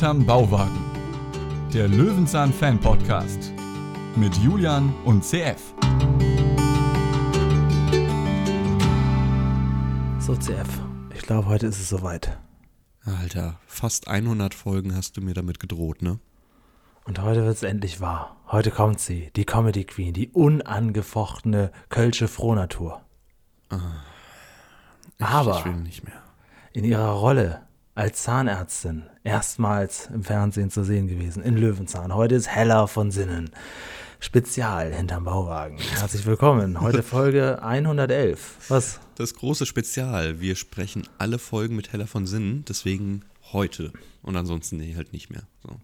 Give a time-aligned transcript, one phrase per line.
[0.00, 0.80] Hinterm Bauwagen.
[1.74, 3.52] Der Löwenzahn Fan Podcast
[4.16, 5.74] mit Julian und CF.
[10.18, 10.80] So, CF,
[11.14, 12.38] ich glaube, heute ist es soweit.
[13.04, 16.18] Alter, fast 100 Folgen hast du mir damit gedroht, ne?
[17.04, 18.38] Und heute wird es endlich wahr.
[18.46, 23.02] Heute kommt sie, die Comedy Queen, die unangefochtene Kölsche Frohnatur.
[23.70, 26.22] Ich, Aber ich will nicht mehr.
[26.72, 27.66] in ihrer Rolle
[28.00, 32.14] als Zahnärztin erstmals im Fernsehen zu sehen gewesen, in Löwenzahn.
[32.14, 33.50] Heute ist Hella von Sinnen.
[34.20, 35.76] Spezial hinterm Bauwagen.
[35.98, 36.80] Herzlich willkommen.
[36.80, 38.56] Heute Folge 111.
[38.68, 39.00] Was?
[39.16, 40.40] Das große Spezial.
[40.40, 43.92] Wir sprechen alle Folgen mit Hella von Sinnen, deswegen heute.
[44.22, 45.42] Und ansonsten nee, halt nicht mehr.
[45.62, 45.76] So.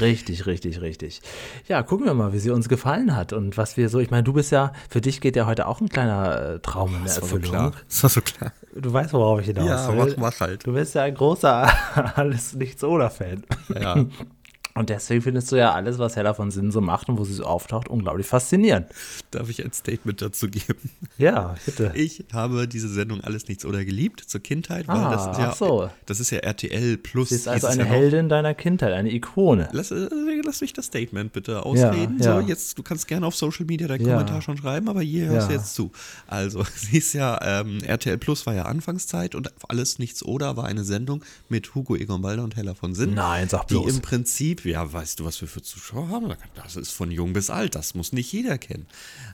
[0.00, 1.22] Richtig, richtig, richtig.
[1.66, 3.98] Ja, gucken wir mal, wie sie uns gefallen hat und was wir so.
[3.98, 6.94] Ich meine, du bist ja, für dich geht ja heute auch ein kleiner äh, Traum
[6.94, 7.50] in der Das war so Erfüllung.
[7.50, 7.72] klar.
[7.88, 8.52] Das war so klar.
[8.80, 10.14] Du weißt, worauf ich hinaus Ja, will.
[10.16, 10.66] mach, mach halt.
[10.66, 11.68] Du bist ja ein großer
[12.16, 13.42] Alles Nichts oder Fan.
[13.78, 13.96] Ja.
[14.78, 17.34] Und deswegen findest du ja alles, was Hella von Sinnen so macht und wo sie
[17.34, 18.86] so auftaucht, unglaublich faszinierend.
[19.30, 20.90] Darf ich ein Statement dazu geben?
[21.18, 21.92] Ja, bitte.
[21.94, 25.48] Ich habe diese Sendung Alles Nichts oder geliebt zur Kindheit, weil Ah, das ist ja
[25.50, 25.90] ach so.
[26.06, 27.30] das ist ja RTL plus.
[27.30, 27.88] Sie ist also eine ja.
[27.88, 29.68] Heldin deiner Kindheit, eine Ikone.
[29.72, 30.08] Lass, äh,
[30.44, 32.18] lass mich das Statement bitte ausreden.
[32.20, 32.40] ja.
[32.40, 34.12] So, jetzt, du kannst gerne auf Social Media deinen Ja.
[34.14, 35.58] Kommentar schon schreiben, aber hier hörst du Ja.
[35.58, 35.90] jetzt zu.
[36.26, 40.64] Also, sie ist ja, ähm, RTL Plus war ja Anfangszeit und alles nichts oder war
[40.66, 43.14] eine Sendung mit Hugo Egon Balder und Hella von Sinn.
[43.14, 43.92] Nein, sag Die bloß.
[43.96, 46.34] im Prinzip, ja, weißt du, was wir für Zuschauer haben?
[46.54, 48.86] Das ist von jung bis alt, das muss nicht jeder kennen.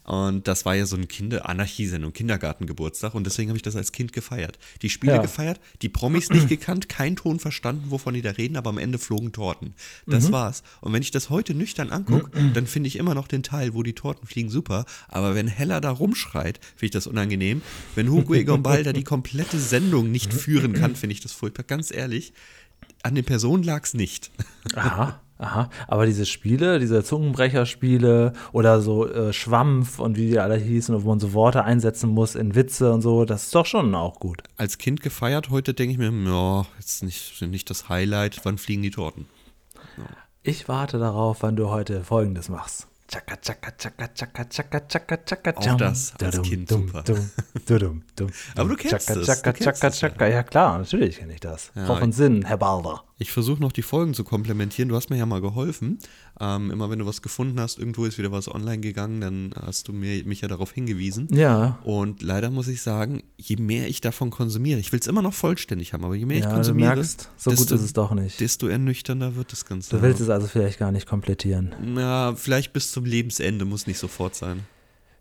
[0.05, 4.13] Und das war ja so eine Kinder-Anarchie-Sendung, Kindergartengeburtstag und deswegen habe ich das als Kind
[4.13, 4.59] gefeiert.
[4.83, 5.23] Die Spiele Ja.
[5.23, 8.99] gefeiert, die Promis nicht gekannt, kein Ton verstanden, wovon die da reden, aber am Ende
[8.99, 9.75] flogen Torten.
[10.07, 10.13] Mhm.
[10.13, 10.63] Das war's.
[10.81, 13.83] Und wenn ich das heute nüchtern angucke, dann finde ich immer noch den Teil, wo
[13.83, 14.85] die Torten fliegen, super.
[15.09, 17.63] Aber wenn Hella da rumschreit, finde ich das unangenehm.
[17.95, 21.65] Wenn Hugo Egon Balder die komplette Sendung nicht führen kann, finde ich das furchtbar.
[21.65, 22.33] Ganz ehrlich,
[23.03, 24.31] an den Personen lag es nicht.
[24.75, 25.69] Aha, aha.
[25.89, 31.09] Aber diese Spiele, diese Zungenbrecherspiele oder so äh, Schwampf und wie die alle hießen, wo
[31.09, 34.43] man so Worte einsetzen muss in Witze und so, das ist doch schon auch gut.
[34.57, 38.83] Als Kind gefeiert, heute denke ich mir, ja, jetzt nicht, nicht das Highlight, wann fliegen
[38.83, 39.27] die Torten?
[40.43, 42.89] Ich warte darauf, wann du heute Folgendes machst.
[43.07, 47.05] Tschakka, tschakka, tschakka, tschakka, tschakka, tschakka, tschakka, Auch das als Kind super.
[48.57, 50.27] Aber du kennst es, du kennst tschakka, es ja.
[50.27, 51.71] Ja klar, natürlich kenne ich das.
[51.75, 53.05] Frau von Sinn, Herr Balder.
[53.17, 54.89] Ich versuche noch die Folgen zu komplementieren.
[54.89, 55.99] Du hast mir ja mal geholfen.
[56.41, 59.87] Ähm, immer wenn du was gefunden hast, irgendwo ist wieder was online gegangen, dann hast
[59.87, 61.29] du mir, mich ja darauf hingewiesen.
[61.31, 65.23] Ja, Und leider muss ich sagen, je mehr ich davon konsumiere, ich will es immer
[65.23, 67.83] noch vollständig haben, aber je mehr ich ja du konsumiere, merkst, so gut desto, ist
[67.83, 68.41] es doch nicht.
[68.41, 69.95] desto ernüchternder wird das Ganze.
[69.95, 71.73] Du willst es also vielleicht gar nicht komplettieren.
[71.85, 74.67] Na, vielleicht bis zum Lebensende, muss nicht sofort sein.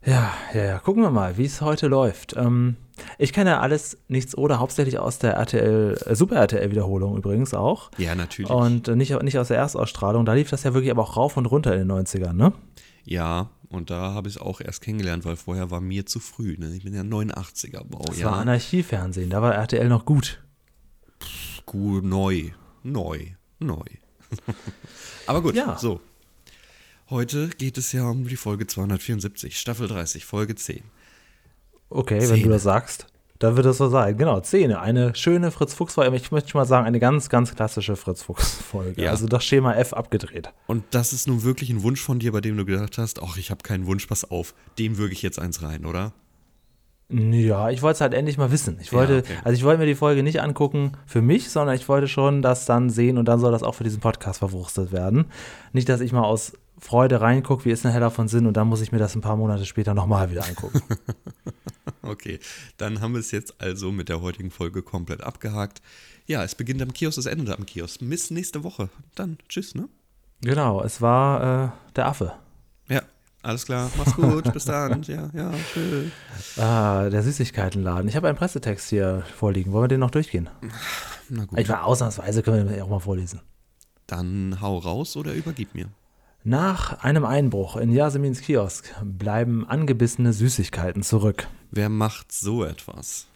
[0.03, 0.79] Ja, ja, ja.
[0.79, 2.35] Gucken wir mal, wie es heute läuft.
[2.35, 2.75] Ähm,
[3.17, 7.91] ich kenne ja alles nichts oder hauptsächlich aus der RTL, äh, Super RTL-Wiederholung übrigens auch.
[7.97, 8.51] Ja, natürlich.
[8.51, 10.25] Und äh, nicht, nicht aus der Erstausstrahlung.
[10.25, 12.53] Da lief das ja wirklich aber auch rauf und runter in den 90ern, ne?
[13.05, 16.55] Ja, und da habe ich es auch erst kennengelernt, weil vorher war mir zu früh.
[16.57, 16.73] Ne?
[16.75, 18.03] Ich bin ja 89er Bau.
[18.05, 18.27] Das ja.
[18.27, 20.41] war Anarchiefernsehen, da war RTL noch gut.
[21.65, 22.51] Gut, neu,
[22.83, 23.19] neu,
[23.59, 23.83] neu.
[25.27, 25.77] Aber gut, Ja.
[25.77, 25.99] so.
[27.09, 30.83] Heute geht es ja um die Folge 274, Staffel 30, Folge 10.
[31.93, 32.43] Okay, wenn Zähne.
[32.43, 33.07] du das sagst,
[33.39, 34.17] dann wird es so sein.
[34.17, 34.79] Genau, Zähne.
[34.79, 36.15] Eine schöne Fritz-Fuchs-Folge.
[36.15, 39.03] Ich möchte mal sagen, eine ganz, ganz klassische Fritz-Fuchs-Folge.
[39.03, 39.11] Ja.
[39.11, 40.49] Also das Schema F abgedreht.
[40.65, 43.37] Und das ist nun wirklich ein Wunsch von dir, bei dem du gedacht hast, ach,
[43.37, 46.13] ich habe keinen Wunsch, pass auf, dem würge ich jetzt eins rein, oder?
[47.09, 48.79] Ja, ich wollte es halt endlich mal wissen.
[48.81, 49.37] Ich wollte, okay.
[49.43, 52.65] also ich wollte mir die Folge nicht angucken für mich, sondern ich wollte schon das
[52.65, 55.25] dann sehen und dann soll das auch für diesen Podcast verwurstet werden.
[55.73, 56.53] Nicht, dass ich mal aus
[56.83, 59.21] Freude reingucke, wie ist eine Heller von Sinn und dann muss ich mir das ein
[59.21, 60.81] paar Monate später nochmal wieder angucken.
[62.01, 62.39] Okay,
[62.75, 65.81] dann haben wir es jetzt also mit der heutigen Folge komplett abgehakt.
[66.25, 67.99] Ja, es beginnt am Kiosk, es endet am Kiosk.
[68.01, 68.89] Bis nächste Woche.
[69.16, 69.88] Dann tschüss, ne?
[70.41, 72.33] genau, es war äh, der Affe.
[72.89, 73.03] Ja,
[73.41, 73.89] alles klar.
[73.97, 74.51] Mach's gut.
[74.53, 75.03] Bis dann.
[75.03, 76.12] Ja, ja, tschüss.
[76.57, 78.09] Ah, der Süßigkeitenladen.
[78.09, 79.71] Ich habe einen Pressetext hier vorliegen.
[79.71, 80.50] Wollen wir den noch durchgehen?
[81.30, 81.57] Na gut.
[81.57, 83.39] Ich war ausnahmsweise, können wir den auch mal vorlesen.
[84.07, 85.88] Dann hau raus oder übergib mir.
[86.45, 91.48] Nach einem Einbruch in Yasemins Kiosk bleiben angebissene Süßigkeiten zurück.
[91.72, 93.28] Wer macht so etwas?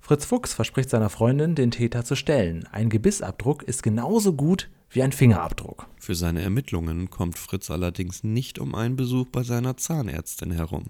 [0.00, 2.66] Fritz Fuchs verspricht seiner Freundin, den Täter zu stellen.
[2.72, 5.86] Ein Gebissabdruck ist genauso gut wie ein Fingerabdruck.
[6.00, 10.86] Für seine Ermittlungen kommt Fritz allerdings nicht um einen Besuch bei seiner Zahnärztin herum.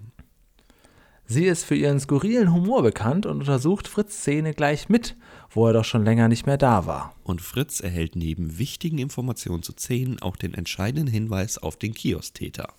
[1.27, 5.15] Sie ist für ihren skurrilen Humor bekannt und untersucht Fritz Szene gleich mit,
[5.53, 7.15] wo er doch schon länger nicht mehr da war.
[7.23, 12.73] Und Fritz erhält neben wichtigen Informationen zu Szenen auch den entscheidenden Hinweis auf den Kiosttäter.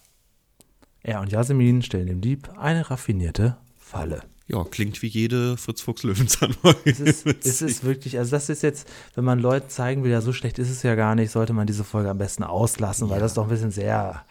[1.02, 4.22] Er und Yasemin stellen dem Dieb eine raffinierte Falle.
[4.52, 6.80] Ja, klingt wie jede Fritz Fuchs Löwenzahn-Folge.
[6.84, 10.20] Es ist, es ist wirklich, also das ist jetzt, wenn man Leuten zeigen will, ja,
[10.20, 13.18] so schlecht ist es ja gar nicht, sollte man diese Folge am besten auslassen, weil
[13.18, 14.24] das ist doch ein bisschen sehr,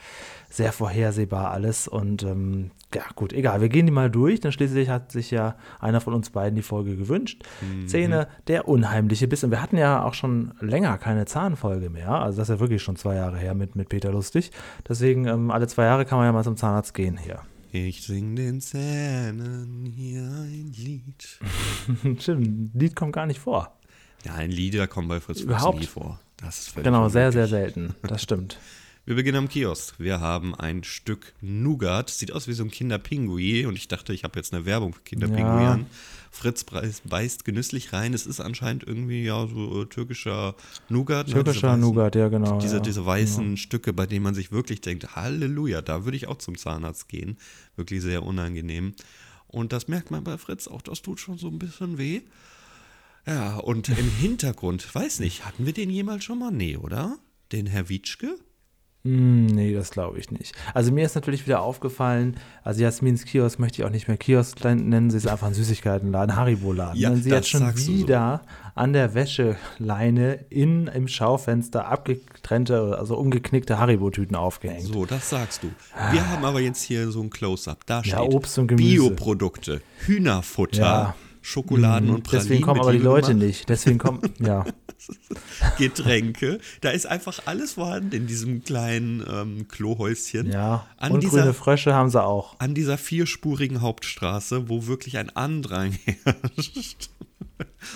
[0.51, 1.87] sehr vorhersehbar alles.
[1.87, 5.55] Und ähm, ja, gut, egal, wir gehen die mal durch, denn schließlich hat sich ja
[5.79, 7.43] einer von uns beiden die Folge gewünscht.
[7.87, 9.43] Szene, der unheimliche Biss.
[9.43, 12.11] Und wir hatten ja auch schon länger keine Zahnfolge mehr.
[12.11, 14.51] Also das ist ja wirklich schon zwei Jahre her mit, mit Peter Lustig.
[14.87, 17.41] Deswegen, ähm, alle zwei Jahre kann man ja mal zum Zahnarzt gehen hier.
[17.73, 21.39] Ich sing den Zähnen hier ein Lied.
[22.19, 23.77] Stimmt, ein Lied kommt gar nicht vor.
[24.25, 25.79] Ja, ein Lieder kommen bei Fritz Fuchs Überhaupt?
[25.79, 26.19] nie vor.
[26.37, 27.95] Das ist völlig Genau, sehr, sehr selten.
[28.03, 28.59] Das stimmt.
[29.05, 29.99] Wir beginnen am Kiosk.
[29.99, 32.09] Wir haben ein Stück Nougat.
[32.09, 33.65] Sieht aus wie so ein Kinderpingui.
[33.65, 35.79] Und ich dachte, ich habe jetzt eine Werbung für Kinderpingui Ja.
[36.33, 38.13] Fritz beißt, genüsslich rein.
[38.13, 40.55] Es ist anscheinend irgendwie ja so äh, türkischer
[40.89, 41.27] Nougat.
[41.27, 41.33] ne?
[41.33, 42.57] Türkischer weißen- Nougat, ja, genau.
[42.59, 42.81] Diese, ja.
[42.81, 46.57] diese weißen Stücke, bei denen man sich wirklich denkt, Halleluja, da würde ich auch zum
[46.57, 47.37] Zahnarzt gehen.
[47.75, 48.93] Wirklich sehr unangenehm.
[49.47, 52.21] Und das merkt man bei Fritz auch, das tut schon so ein bisschen weh.
[53.27, 56.51] Ja, und im Hintergrund, weiß nicht, hatten wir den jemals schon mal?
[56.51, 57.17] Nee, oder?
[57.51, 58.37] Den Herr Witschke?
[59.03, 60.53] Hm, nee, das glaube ich nicht.
[60.75, 64.63] Also mir ist natürlich wieder aufgefallen, also Jasmins Kiosk möchte ich auch nicht mehr Kiosk
[64.63, 66.99] nennen, sie ist einfach ein Süßigkeitenladen, Haribo-Laden.
[66.99, 67.91] Ja, sie hat schon du so.
[67.91, 68.41] wieder
[68.75, 74.83] an der Wäscheleine in, im Schaufenster abgetrennte, also umgeknickte Haribo-Tüten aufgehängt.
[74.83, 75.71] So, das sagst du.
[76.11, 77.79] Wir haben aber jetzt hier so ein Close-Up.
[77.87, 78.87] Da steht Ja, Obst und Gemüse.
[79.09, 81.15] Bioprodukte, Hühnerfutter, Ja.
[81.41, 82.47] Schokoladen und Pralinen.
[82.47, 83.69] Deswegen kommen aber die Leute gemacht, nicht.
[83.69, 84.63] Deswegen kommen, ja.
[85.77, 86.59] Getränke.
[86.81, 90.51] Da ist einfach alles vorhanden in diesem kleinen ähm, Klohäuschen.
[90.51, 90.85] Ja.
[90.97, 92.55] An Und dieser, grüne Frösche haben sie auch.
[92.59, 95.91] an dieser vierspurigen Hauptstraße, wo wirklich ein Andrang
[96.23, 97.09] herrscht.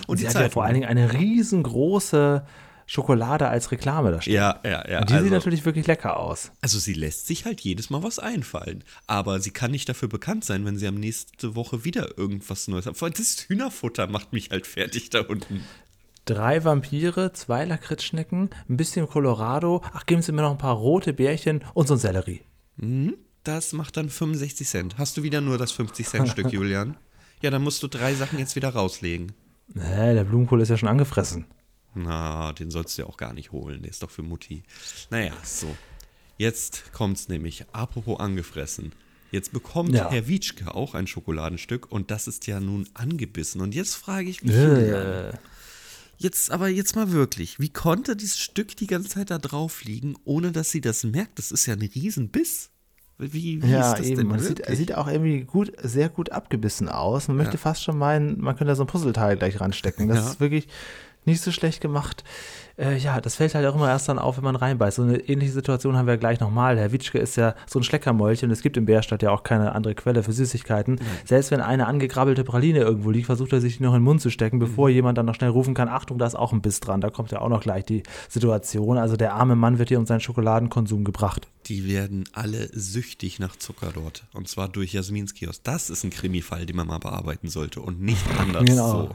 [0.08, 0.52] Und sie die hat ja Zeitung.
[0.52, 2.46] vor allen Dingen eine riesengroße
[2.86, 4.36] Schokolade als Reklame da stehen.
[4.36, 5.00] Ja, ja, ja.
[5.02, 6.52] Und die also, sieht natürlich wirklich lecker aus.
[6.62, 8.84] also sie lässt sich halt jedes Mal was einfallen.
[9.08, 12.86] Aber sie kann nicht dafür bekannt sein, wenn sie am nächste Woche wieder irgendwas Neues
[12.86, 12.98] hat.
[12.98, 15.64] Vor allem Das Hühnerfutter macht mich halt fertig da unten.
[16.26, 19.84] Drei Vampire, zwei Lakritzschnecken, ein bisschen Colorado.
[19.94, 22.42] Ach, geben Sie mir noch ein paar rote Bärchen und so ein Sellerie.
[23.44, 24.98] Das macht dann 65 Cent.
[24.98, 26.98] Hast du wieder nur das 50-Cent-Stück, Julian?
[27.42, 29.34] Ja, dann musst du drei Sachen jetzt wieder rauslegen.
[29.74, 31.46] Nee, der Blumenkohl ist ja schon angefressen.
[31.96, 33.82] Na, den sollst du ja auch gar nicht holen.
[33.82, 34.64] Der ist doch für Mutti.
[35.10, 35.74] Naja, so.
[36.38, 37.66] Jetzt kommt's nämlich.
[37.72, 38.92] Apropos angefressen.
[39.32, 40.10] Jetzt bekommt Ja.
[40.12, 43.62] Herr Wietschke auch ein Schokoladenstück und das ist ja nun angebissen.
[43.62, 45.32] Und jetzt frage ich mich, Äh,
[46.18, 50.16] jetzt aber jetzt mal wirklich, wie konnte dieses Stück die ganze Zeit da drauf liegen,
[50.26, 51.40] ohne dass sie das merkt?
[51.40, 52.70] Das ist ja ein Riesenbiss.
[53.18, 54.18] Wie, wie ja, ist das eben.
[54.18, 57.30] denn Man sieht, sieht auch irgendwie gut, sehr gut abgebissen aus.
[57.30, 60.10] Man möchte fast schon meinen, man könnte da so ein Puzzleteil gleich ranstecken.
[60.10, 60.30] Das Ja.
[60.32, 60.68] ist wirklich
[61.26, 62.24] nicht so schlecht gemacht.
[62.78, 64.98] Äh, ja, das fällt halt auch immer erst dann auf, wenn man reinbeißt.
[64.98, 66.78] So eine ähnliche Situation haben wir gleich nochmal.
[66.78, 68.52] Herr Witschke ist ja so ein Schleckermäulchen.
[68.52, 71.00] Es gibt in Bärstadt ja auch keine andere Quelle für Süßigkeiten.
[71.24, 74.20] Selbst wenn eine angegrabbelte Praline irgendwo liegt, versucht er sich die noch in den Mund
[74.22, 76.82] zu stecken, bevor jemand dann noch schnell rufen kann, Achtung, da ist auch ein Biss
[76.82, 77.00] dran.
[77.00, 78.98] Da kommt ja auch noch gleich die Situation.
[78.98, 81.48] Also der arme Mann wird hier um seinen Schokoladenkonsum gebracht.
[81.68, 84.26] Die werden alle süchtig nach Zucker dort.
[84.34, 85.64] Und zwar durch Jasmins Kiosk.
[85.64, 88.92] Das ist ein Krimifall, den man mal bearbeiten sollte und nicht anders Genau.
[89.08, 89.10] so.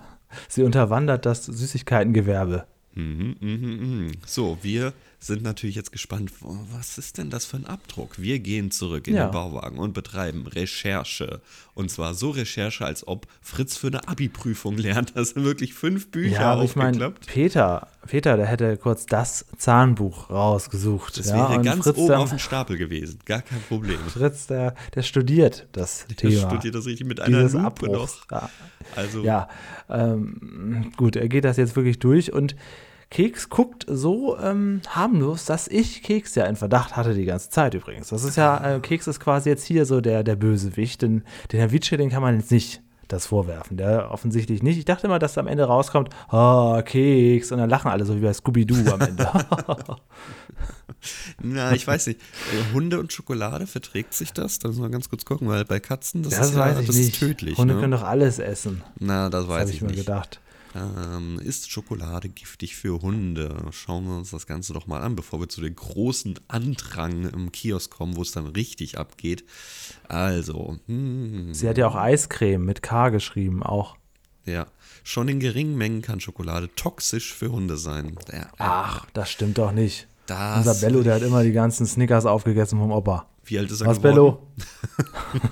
[0.48, 2.66] Sie unterwandert das Süßigkeitengewerbe.
[2.94, 4.12] Mhm, mhm, mhm.
[4.26, 4.92] So, wir
[5.22, 8.18] sind natürlich jetzt gespannt, was ist denn das für ein Abdruck?
[8.18, 9.26] Wir gehen zurück in Ja.
[9.26, 11.42] den Bauwagen und betreiben Recherche.
[11.74, 15.14] Und zwar so Recherche, als ob Fritz für eine Abi-Prüfung lernt.
[15.14, 17.26] Da sind wirklich fünf Bücher Ja, aber ich meine, aufgeklappt.
[17.26, 21.18] Peter, Peter, der hätte kurz das Zahnbuch rausgesucht.
[21.18, 23.18] das ja, wäre ganz Fritz oben dann, auf dem Stapel gewesen.
[23.26, 23.98] Gar kein Problem.
[24.08, 26.48] Fritz, der, der studiert das Der Thema.
[26.50, 28.20] studiert das richtig mit einer Lupe Abbruchs.
[28.30, 28.40] noch.
[28.40, 28.50] Ja,
[28.96, 29.48] Also, ja
[29.90, 32.56] ähm, gut, er geht das jetzt wirklich durch und
[33.10, 37.74] Keks guckt so ähm, harmlos, dass ich Keks ja in Verdacht hatte die ganze Zeit
[37.74, 38.08] übrigens.
[38.08, 41.58] Das ist ja, äh, Keks ist quasi jetzt hier so der, der Bösewicht, denn den
[41.58, 43.76] Herr Witsche, den kann man jetzt nicht das vorwerfen.
[43.76, 44.78] Der offensichtlich nicht.
[44.78, 48.20] Ich dachte immer, dass am Ende rauskommt, oh, Keks, und dann lachen alle so wie
[48.20, 49.28] bei Scooby-Doo am Ende.
[51.42, 52.20] Na, ich weiß nicht.
[52.20, 54.60] Äh, Hunde und Schokolade, verträgt sich das?
[54.60, 57.18] Da müssen wir ganz kurz gucken, weil bei Katzen, das, Das ist, ja, das ist
[57.18, 57.58] tödlich.
[57.58, 57.80] Hunde ne?
[57.80, 58.82] können doch alles essen.
[59.00, 59.98] Na, das Das weiß ich, ich mir nicht.
[59.98, 60.40] gedacht.
[60.74, 63.56] Ähm, ist Schokolade giftig für Hunde?
[63.72, 67.50] Schauen wir uns das Ganze doch mal an, bevor wir zu dem großen Andrang im
[67.50, 69.44] Kiosk kommen, wo es dann richtig abgeht.
[70.08, 73.96] Also, hm, Sie hat ja auch Eiscreme mit K geschrieben, auch.
[74.44, 74.66] ja.
[75.02, 78.16] Schon in geringen Mengen kann Schokolade toxisch für Hunde sein.
[78.30, 80.08] Ja, Ach, das stimmt doch nicht.
[80.26, 83.26] das, Unser Bello, der hat immer die ganzen Snickers aufgegessen vom Opa.
[83.44, 84.36] Wie alt ist er Was, geworden?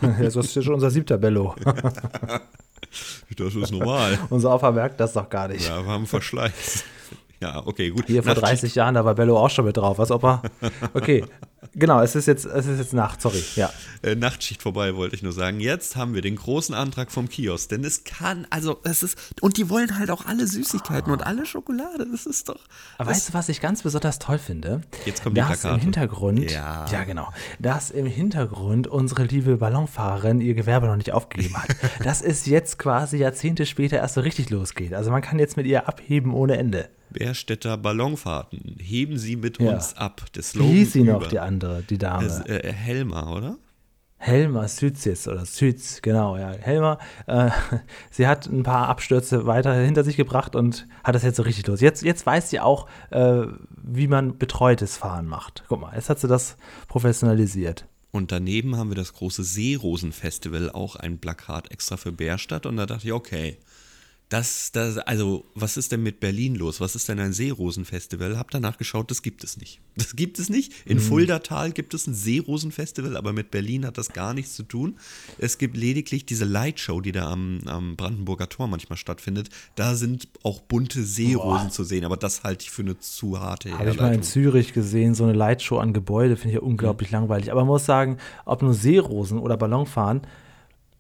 [0.03, 0.13] Bello?
[0.23, 1.55] das ist ja schon unser siebter Bello.
[3.37, 4.19] Das ist normal.
[4.31, 5.69] unser Opa merkt das doch gar nicht.
[5.69, 6.85] Ja, wir haben Verschleiß.
[7.41, 8.07] Ja, okay, gut.
[8.09, 9.97] Hier vor Nach- 30 Jahren, da war Bello auch schon mit drauf.
[9.99, 10.43] Was, Opa?
[10.93, 11.25] Okay,
[11.79, 13.43] Genau, es ist jetzt, es ist jetzt Nacht, sorry.
[13.55, 13.71] Ja.
[14.03, 15.61] Äh, Nachtschicht vorbei, wollte ich nur sagen.
[15.61, 19.57] Jetzt haben wir den großen Antrag vom Kiosk, denn es kann, also es ist, und
[19.57, 22.61] die wollen halt auch alle Süßigkeiten und alle Schokolade, das ist doch.
[22.99, 24.81] Aber weißt du, was ich ganz besonders toll finde?
[25.07, 25.75] Jetzt kommen die dass Plakate.
[25.75, 26.87] im Hintergrund, Ja.
[26.91, 31.69] ja genau, dass im Hintergrund unsere liebe Ballonfahrerin ihr Gewerbe noch nicht aufgegeben hat.
[32.05, 34.95] dass es jetzt quasi Jahrzehnte später erst so richtig losgeht.
[34.95, 36.89] Also man kann jetzt mit ihr abheben ohne Ende.
[37.11, 39.75] Bärstädter Ballonfahrten, heben Sie mit Ja.
[39.75, 40.23] uns ab.
[40.35, 41.29] Der Wie hieß sie noch, über.
[41.29, 42.45] die andere, die Dame?
[42.49, 43.59] Äh, äh, Helma, oder?
[44.21, 46.51] Helma Sützis oder Süz, genau, ja.
[46.51, 46.99] Helma,
[47.29, 47.51] äh,
[48.11, 51.67] sie hat ein paar Abstürze weiter hinter sich gebracht und hat das jetzt so richtig
[51.69, 51.81] los.
[51.81, 53.43] Jetzt, jetzt weiß sie auch, äh,
[53.81, 55.63] wie man betreutes Fahren macht.
[55.69, 56.57] Guck mal, jetzt hat sie das
[56.89, 57.87] professionalisiert.
[58.11, 62.67] Und daneben haben wir das große Seerosenfestival, auch ein Plakat extra für Bärstadt.
[62.67, 63.59] Und da dachte ich, okay,
[64.29, 66.83] das, das, also, was ist denn mit Berlin los?
[66.83, 68.37] Was ist denn ein Seerosenfestival?
[68.37, 69.81] Hab danach geschaut, das gibt es nicht.
[69.99, 70.73] Das gibt es nicht.
[70.87, 74.97] In Fuldatal gibt es ein Seerosenfestival, aber mit Berlin hat das gar nichts zu tun.
[75.39, 79.51] Es gibt lediglich diese Lightshow, die da am, am Brandenburger Tor manchmal stattfindet.
[79.75, 81.73] Da sind auch bunte Seerosen Boah.
[81.73, 84.23] zu sehen, aber das halte ich für eine zu harte Habe ich mal in.
[84.23, 87.51] Zürich gesehen, so eine Lightshow an Gebäude, finde ich ja unglaublich langweilig.
[87.51, 90.23] Aber man muss sagen, ob nur Seerosen oder Ballonfahren,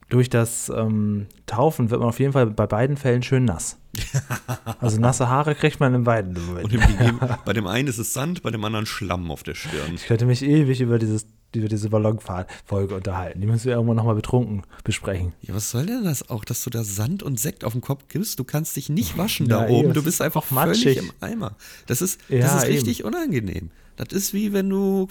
[0.08, 3.76] durch das ähm, Taufen wird man auf jeden Fall bei beiden Fällen schön nass.
[4.80, 8.12] Also nasse Haare kriegt man in beiden Und im, gegeben- bei dem einen ist es
[8.14, 9.94] Sand, bei dem anderen Schlamm auf der Stirn.
[9.94, 13.40] Ich könnte mich ewig über, dieses, über diese Ballonfahrt-Folge unterhalten.
[13.40, 15.32] Die müssen wir irgendwann nochmal betrunken besprechen.
[15.40, 18.04] Ja, was soll denn das auch, dass du da Sand und Sekt auf dem Kopf
[18.08, 18.38] gibst?
[18.38, 19.92] Du kannst dich nicht waschen Ja, da oben.
[19.94, 20.96] Du ist bist einfach auch matschig.
[20.98, 21.56] völlig im Eimer.
[21.86, 22.72] Das ist, das Ja, ist eben.
[22.74, 23.70] richtig unangenehm.
[23.98, 25.08] Das ist wie wenn du,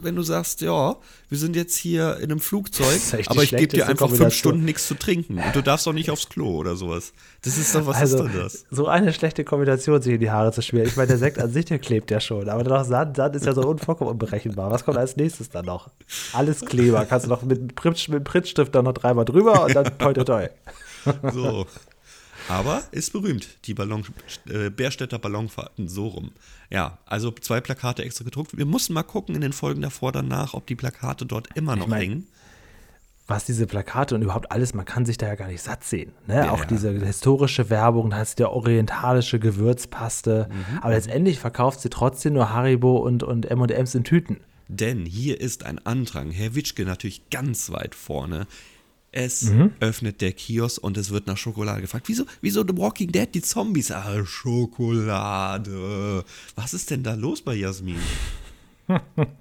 [0.00, 0.96] wenn du sagst, ja,
[1.28, 4.32] wir sind jetzt hier in einem Flugzeug, aber ich gebe dir einfach fünf.
[4.32, 7.12] Stunden nichts zu trinken und du darfst auch nicht aufs Klo oder sowas.
[7.42, 8.64] Das ist doch, was also, ist denn das?
[8.70, 10.86] so eine schlechte Kombination, sich in die Haare zu schmieren.
[10.86, 12.48] Ich meine, der Sekt an sich, der klebt ja schon.
[12.48, 14.70] Aber dann noch Sand, Sand ist ja so unvollkommen unberechenbar.
[14.70, 15.90] Was kommt als nächstes dann noch?
[16.32, 17.04] Alles Kleber.
[17.06, 17.74] Kannst du noch mit,
[18.08, 20.48] mit Prittstift dann noch dreimal drüber und dann toi toi toi.
[21.32, 21.66] So.
[22.48, 24.04] Aber ist berühmt, die Ballon,
[24.48, 26.32] äh, Bärstädter Ballonfahrten, so rum.
[26.70, 28.56] Ja, also zwei Plakate extra gedruckt.
[28.56, 31.86] Wir mussten mal gucken in den Folgen davor danach, ob die Plakate dort immer noch
[31.86, 32.26] mein, hängen.
[33.26, 36.12] was diese Plakate und überhaupt alles, man kann sich da ja gar nicht satt sehen.
[36.26, 36.36] Ne?
[36.36, 36.66] Ja, auch ja.
[36.66, 40.48] diese historische Werbung, da hast du ja orientalische Gewürzpaste.
[40.50, 40.78] Mhm.
[40.80, 44.38] Aber letztendlich verkauft sie trotzdem nur Haribo und, und M&M's in Tüten.
[44.68, 46.30] Denn hier ist ein Andrang.
[46.30, 48.46] Herr Witschke natürlich ganz weit vorne.
[49.20, 49.72] Es Mhm.
[49.80, 52.08] öffnet der Kiosk und es wird nach Schokolade gefragt.
[52.08, 53.90] Wieso, wieso The Walking Dead, die Zombies?
[53.90, 56.24] Ah, Schokolade.
[56.54, 57.98] Was ist denn da los bei Jasmin?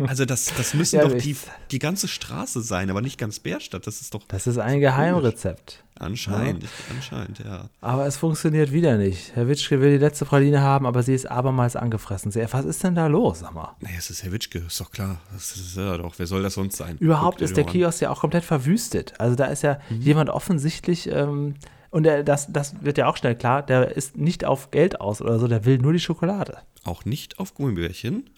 [0.06, 1.36] Also das, das müssen Ja, doch die,
[1.72, 3.88] die ganze Straße sein, aber nicht ganz Bärstadt.
[3.88, 5.84] Das ist doch Das ist ein Geheimrezept.
[6.00, 7.70] anscheinend, anscheinend, ja.
[7.82, 9.36] Aber es funktioniert wieder nicht.
[9.36, 12.32] Herr Witschke will die letzte Praline haben, aber sie ist abermals angefressen.
[12.32, 13.76] Sie, was ist denn da los, sag mal?
[13.80, 15.20] Naja, es ist Herr Witschke, ist doch klar.
[15.34, 16.14] Das ist ja doch.
[16.18, 16.98] Wer soll das sonst sein?
[16.98, 17.72] Überhaupt Guckt ist der an.
[17.72, 19.14] Kiosk ja auch komplett verwüstet.
[19.20, 20.02] Also da ist ja Mhm.
[20.02, 21.56] jemand offensichtlich, ähm,
[21.90, 25.22] und der, das, das wird ja auch schnell klar, der ist nicht auf Geld aus
[25.22, 26.58] oder so, der will nur die Schokolade.
[26.84, 28.30] Auch nicht auf Gummibärchen.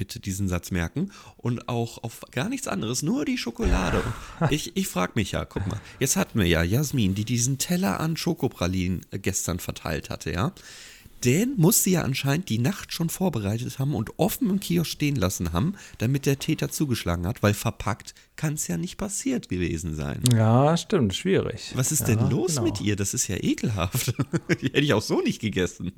[0.00, 1.12] Bitte diesen Satz merken.
[1.36, 4.02] Und auch auf gar nichts anderes, nur die Schokolade.
[4.40, 7.58] Und ich ich frage mich ja, guck mal, jetzt hatten wir ja Jasmin, die diesen
[7.58, 10.54] Teller an Schokopralinen äh, gestern verteilt hatte, ja.
[11.22, 15.16] Den muss sie ja anscheinend die Nacht schon vorbereitet haben und offen im Kiosk stehen
[15.16, 19.94] lassen haben, damit der Täter zugeschlagen hat, weil verpackt kann es ja nicht passiert gewesen
[19.94, 20.22] sein.
[20.32, 21.72] Ja, stimmt, schwierig.
[21.74, 22.62] Was ist ja, denn los genau.
[22.62, 22.96] mit ihr?
[22.96, 24.14] Das ist ja ekelhaft.
[24.62, 25.92] Die hätte ich auch so nicht gegessen.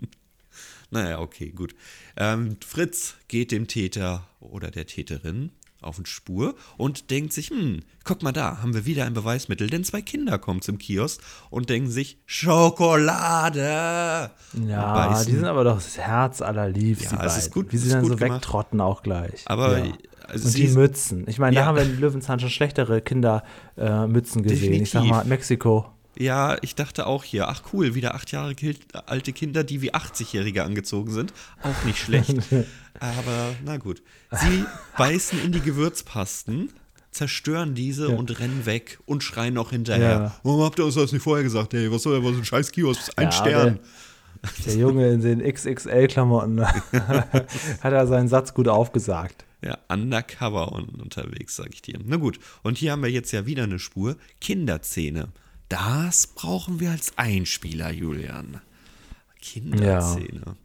[0.92, 1.74] Naja, okay, gut.
[2.16, 7.80] Ähm, Fritz geht dem Täter oder der Täterin auf den Spur und denkt sich, hm,
[8.04, 11.20] guck mal da, haben wir wieder ein Beweismittel, denn zwei Kinder kommen zum Kiosk
[11.50, 14.30] und denken sich, Schokolade!
[14.66, 17.62] Ja, die sind aber doch das Herz aller Liebs, Ja, die es ist beiden.
[17.64, 18.42] gut- Wie sie dann so gemacht.
[18.42, 19.42] wegtrotten auch gleich.
[19.46, 19.92] Aber, ja.
[20.28, 21.24] also Und die Mützen.
[21.26, 21.62] Ich meine, Ja.
[21.62, 24.82] da haben wir in Löwenzahn schon schlechtere Kindermützen äh, gesehen.
[24.82, 25.10] Ich sag Definitiv.
[25.10, 25.86] mal, Mexiko.
[26.18, 28.54] Ja, ich dachte auch hier, ach cool, wieder acht Jahre
[29.06, 31.32] alte Kinder, die wie 80-Jährige angezogen sind.
[31.62, 32.34] Auch nicht schlecht.
[33.00, 34.02] Aber na gut.
[34.30, 34.64] Sie
[34.98, 36.70] beißen in die Gewürzpasten,
[37.10, 38.16] zerstören diese Ja.
[38.16, 40.10] und rennen weg und schreien noch hinterher.
[40.10, 40.36] Ja.
[40.42, 41.72] Warum habt ihr uns das nicht vorher gesagt?
[41.74, 43.12] Ey, was soll der, was ein scheiß Kiosk?
[43.16, 43.78] Ein Ja, Stern.
[44.66, 49.44] Der Junge in den XXL-Klamotten hat er seinen Satz gut aufgesagt.
[49.64, 51.98] Ja, undercover un unterwegs, sag ich dir.
[52.04, 54.16] Na gut, und hier haben wir jetzt ja wieder eine Spur.
[54.40, 55.28] Kinderzähne.
[55.72, 58.60] Das brauchen wir als Einspieler, Julian.
[59.40, 60.58] Kinderzähne.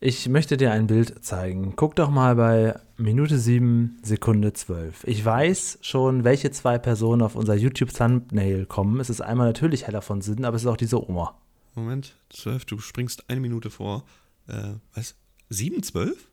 [0.00, 1.74] Ich möchte dir ein Bild zeigen.
[1.76, 5.04] Guck doch mal bei Minute 7, Sekunde 12.
[5.04, 8.98] Ich weiß schon, welche zwei Personen auf unser YouTube-Thumbnail kommen.
[8.98, 11.38] Es ist einmal natürlich Heller von Sinnen, aber es ist auch diese Oma.
[11.74, 14.06] Moment, 12, du springst eine Minute vor.
[14.46, 15.16] Äh, was?
[15.50, 16.30] 7, 12?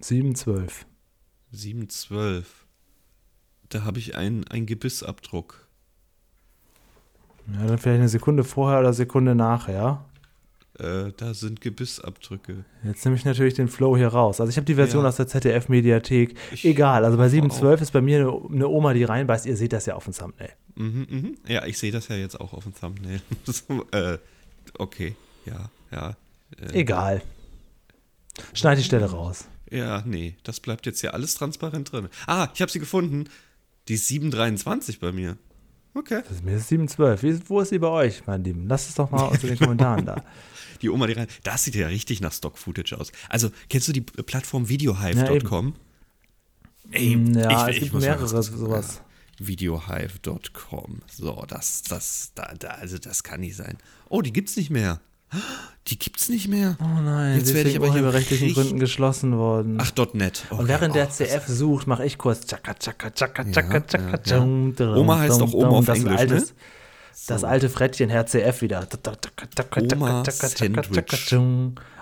[0.00, 0.86] 7, 12.
[1.50, 2.66] 712.
[3.68, 5.68] Da habe ich einen, einen Gebissabdruck.
[7.48, 10.04] Ja, dann vielleicht eine Sekunde vorher oder Sekunde nachher.
[10.78, 12.64] Äh, da sind Gebissabdrücke.
[12.82, 14.40] Jetzt nehme ich natürlich den Flow hier raus.
[14.40, 15.08] Also ich habe die Version Ja.
[15.10, 16.34] aus der ZDF-Mediathek.
[16.62, 17.30] Egal, also bei Wow.
[17.30, 18.20] 712 ist bei mir
[18.50, 19.44] eine, Oma, die reinbeißt.
[19.46, 20.50] Ihr seht das ja auf dem Thumbnail.
[20.76, 21.36] Mhm, mhm.
[21.46, 23.20] Ja, ich sehe das ja jetzt auch auf dem Thumbnail.
[23.44, 24.16] so, äh,
[24.78, 26.16] okay, ja, ja.
[26.58, 27.20] Äh, Egal.
[28.54, 29.46] Schneid die Stelle raus.
[29.70, 32.08] Ja, nee, das bleibt jetzt hier alles transparent drin.
[32.26, 33.24] Ah, ich habe sie gefunden.
[33.88, 35.36] Die ist 723 bei mir.
[35.94, 36.22] Okay.
[36.26, 37.22] Das ist mir ist 712.
[37.22, 38.66] Wie, wo ist sie bei euch, mein Lieben?
[38.66, 40.22] Lasst es doch mal unter den Kommentaren da.
[40.82, 41.28] Die Oma, die rein.
[41.44, 43.12] Das sieht ja richtig nach Stock-Footage aus.
[43.28, 45.74] Also, kennst du die Plattform Ja, videohive.com?
[46.90, 48.94] Ey, ja, ich- es ich gibt mehrere dazu sowas.
[48.96, 49.06] sagen.
[49.38, 51.02] Videohive.com.
[51.10, 53.78] So, das, das, da, da, also das kann nicht sein.
[54.08, 55.00] Oh, die gibt's nicht mehr.
[55.88, 56.76] Die gibt's nicht mehr.
[56.80, 59.78] Oh nein, Jetzt werde ich aber hier richtig- Gründen geschlossen worden.
[59.80, 60.44] Ach, .net.
[60.48, 60.60] Okay.
[60.60, 64.94] Und während der Oh, CF sucht, mache ich kurz tschakka, tschakka, Ja, tschakka, tschakka, ja,
[64.96, 66.44] Oma heißt auch Oma auf das Englisch, alte, ne?
[67.26, 68.86] Das alte Frettchen, Herr CF wieder.
[69.92, 71.36] Oma Sandwich.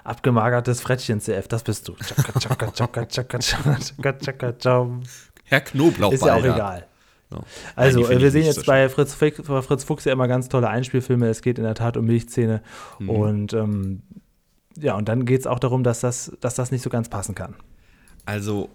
[0.05, 1.95] Abgemagertes Frettchen CF, das bist du.
[5.45, 6.13] Herr Knoblauch.
[6.13, 6.87] Ist ja auch egal.
[7.31, 7.45] So.
[7.77, 10.69] Also, äh, wir sehen jetzt so bei Fritz, bei Fritz Fuchs ja immer ganz tolle
[10.69, 11.29] Einspielfilme.
[11.29, 12.63] Es geht in der Tat um Milchzähne.
[12.99, 13.11] Mhm.
[13.11, 14.03] Und ähm,
[14.77, 17.35] ja, und dann geht es auch darum, dass das, dass das nicht so ganz passen
[17.35, 17.55] kann.
[18.27, 18.71] Also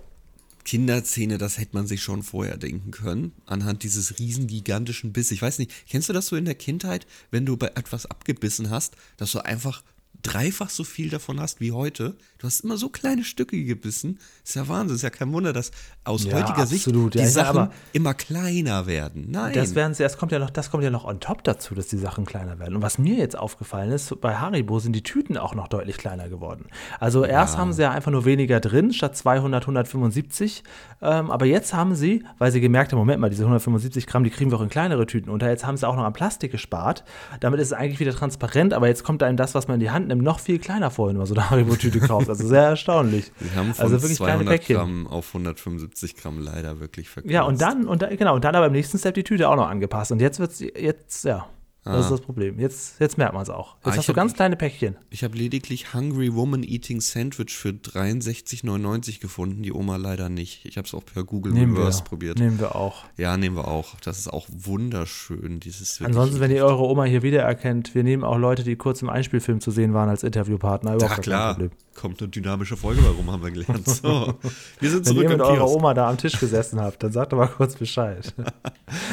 [0.65, 5.31] Kinderzähne, das hätte man sich schon vorher denken können, anhand dieses riesen gigantischen Biss.
[5.31, 8.69] Ich weiß nicht, kennst du das so in der Kindheit, wenn du bei etwas abgebissen
[8.69, 9.83] hast, dass du einfach
[10.33, 12.15] dreifach so viel davon hast wie heute?
[12.37, 14.19] Du hast immer so kleine Stücke gebissen.
[14.43, 15.71] Ist ja Wahnsinn, ist ja kein Wunder, dass
[16.03, 17.13] aus Ja, heutiger Sicht absolut.
[17.13, 19.27] die Ja, Sachen aber- immer kleiner werden.
[19.29, 19.53] Nein.
[19.53, 21.87] Das werden sie, das kommt ja noch, das kommt ja noch on top dazu, dass
[21.87, 22.75] die Sachen kleiner werden.
[22.75, 26.29] Und was mir jetzt aufgefallen ist, bei Haribo sind die Tüten auch noch deutlich kleiner
[26.29, 26.65] geworden.
[26.99, 30.63] Also erst haben sie ja einfach nur weniger drin, statt 200, 175.
[31.01, 34.29] Ähm, aber jetzt haben sie, weil sie gemerkt haben, Moment mal, diese 175 Gramm, die
[34.29, 35.49] kriegen wir auch in kleinere Tüten unter.
[35.49, 37.03] Jetzt haben sie auch noch am Plastik gespart.
[37.39, 39.91] Damit ist es eigentlich wieder transparent, aber jetzt kommt einem das, was man in die
[39.91, 42.29] Hand nimmt, noch viel kleiner vor, wenn man so eine Haribo-Tüte kauft.
[42.29, 43.31] Also sehr erstaunlich.
[43.39, 44.75] Wir haben von also wirklich kleine 200 Päckchen.
[44.75, 47.33] Gramm auf 175 Gramm leider wirklich verkürzt.
[47.33, 49.55] Ja, und dann, und da, genau, und dann aber im nächsten Step die Tüte auch
[49.55, 50.11] noch angepasst.
[50.11, 51.47] Und jetzt wird's, jetzt, ja,
[51.85, 52.59] das ist das Problem.
[52.59, 53.75] Jetzt, jetzt merkt man es auch.
[53.85, 54.95] Jetzt Ah, hast du ganz kleine Päckchen.
[55.11, 59.63] Ich habe lediglich Hungry Woman Eating Sandwich für 63,99 gefunden.
[59.63, 60.65] Die Oma leider nicht.
[60.65, 62.39] Ich habe es auch per Google Nehmen Reverse wir, probiert.
[62.39, 63.05] nehmen wir auch.
[63.17, 63.95] Ja, nehmen wir auch.
[64.03, 65.59] Das ist auch wunderschön.
[65.59, 69.09] Dieses Ansonsten, wenn ihr eure Oma hier wiedererkennt, wir nehmen auch Leute, die kurz im
[69.09, 70.95] Einspielfilm zu sehen waren als Interviewpartner.
[70.95, 71.21] Überhaupt Ja,
[71.55, 71.57] klar.
[71.95, 73.87] Kommt eine dynamische Folge, warum haben wir gelernt.
[73.87, 74.33] So,
[74.81, 75.69] wir sind Wenn zurück ihr im mit eurer.
[75.69, 78.33] Oma da am Tisch gesessen habt, dann sagt doch mal kurz Bescheid.
[78.37, 78.43] da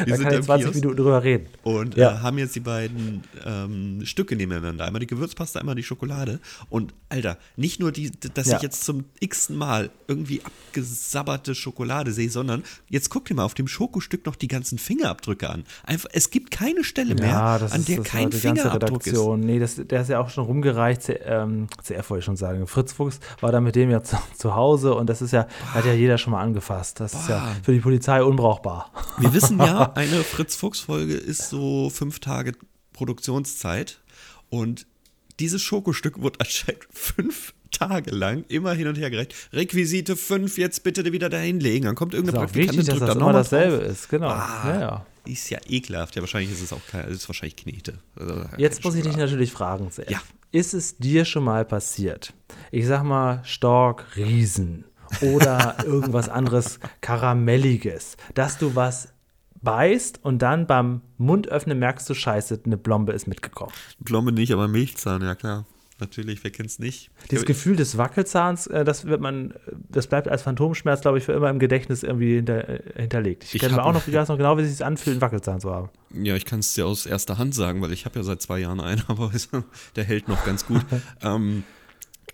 [0.05, 0.81] Wir sind kann ich im 20 Kiosk.
[0.81, 1.47] Minuten drüber reden.
[1.63, 2.17] Und Ja.
[2.17, 4.85] äh, haben jetzt die beiden ähm, Stücke nebeneinander.
[4.85, 6.41] Einmal die Gewürzpasta, einmal die Schokolade.
[6.69, 8.57] Und Alter, nicht nur, die, dass Ja.
[8.57, 13.55] ich jetzt zum x-ten Mal irgendwie abgesabberte Schokolade sehe, sondern jetzt guck dir mal auf
[13.55, 15.65] dem Schokostück noch die ganzen Fingerabdrücke an.
[15.85, 19.19] Einfach, es gibt keine Stelle mehr, Ja, an ist, der kein Fingerabdruck ist.
[19.39, 21.11] Nee, das, der ist ja auch schon rumgereicht.
[21.25, 22.67] Ähm, CF wollte ich schon sagen.
[22.67, 25.85] Fritz Fuchs war da mit dem ja zu, zu Hause und das ist ja, hat
[25.85, 27.01] ja jeder schon mal angefasst.
[27.01, 28.91] Das ist ja für die Polizei unbrauchbar.
[29.19, 32.52] Wir wissen ja, eine Fritz-Fuchs-Folge ist so fünf Tage
[32.93, 34.01] Produktionszeit.
[34.51, 34.87] Und
[35.41, 39.35] dieses Schokostück wird anscheinend fünf Tage lang immer hin und her gereicht.
[39.53, 41.87] Requisite 5, jetzt bitte wieder dahin legen.
[41.87, 43.93] Dann kommt irgendeine auch wichtig, Praktikantin, dass drückt das immer nochmal dasselbe drauf.
[43.93, 44.09] ist.
[44.11, 44.29] Genau.
[44.29, 45.07] Ah, Ja, ja.
[45.25, 46.17] Ist ja ekelhaft.
[46.17, 47.95] Ja, wahrscheinlich ist es auch kein, ist wahrscheinlich Knete.
[48.17, 50.11] Also, Jetzt keine muss ich dich natürlich fragen, CF.
[50.11, 50.21] Ja.
[50.51, 52.35] Ist es dir schon mal passiert?
[52.73, 54.85] Ich sag mal Stork, Riesen
[55.21, 59.12] oder irgendwas anderes Karamelliges, dass du was
[59.63, 63.73] beißt und dann beim Mundöffnen merkst du, scheiße, eine Blombe ist mitgekommen.
[64.05, 65.67] Plombe nicht, aber Milchzahn, ja klar.
[66.03, 67.13] Natürlich, wer kennt's nicht?
[67.31, 69.55] Dieses Gefühl des Wackelzahns, äh, das wird man,
[69.89, 73.45] das bleibt als Phantomschmerz, glaube ich, für immer im Gedächtnis irgendwie hinter, äh, hinterlegt.
[73.45, 75.61] Ich, Ich kenne auch noch, ich weiß noch genau, wie es sich anfühlt, einen Wackelzahn
[75.61, 75.91] zu haben.
[76.13, 78.59] Ja, ich kann es dir aus erster Hand sagen, weil ich habe ja seit zwei
[78.59, 79.31] Jahren einen, aber
[79.95, 80.85] der hält noch ganz gut.
[81.23, 81.63] ähm,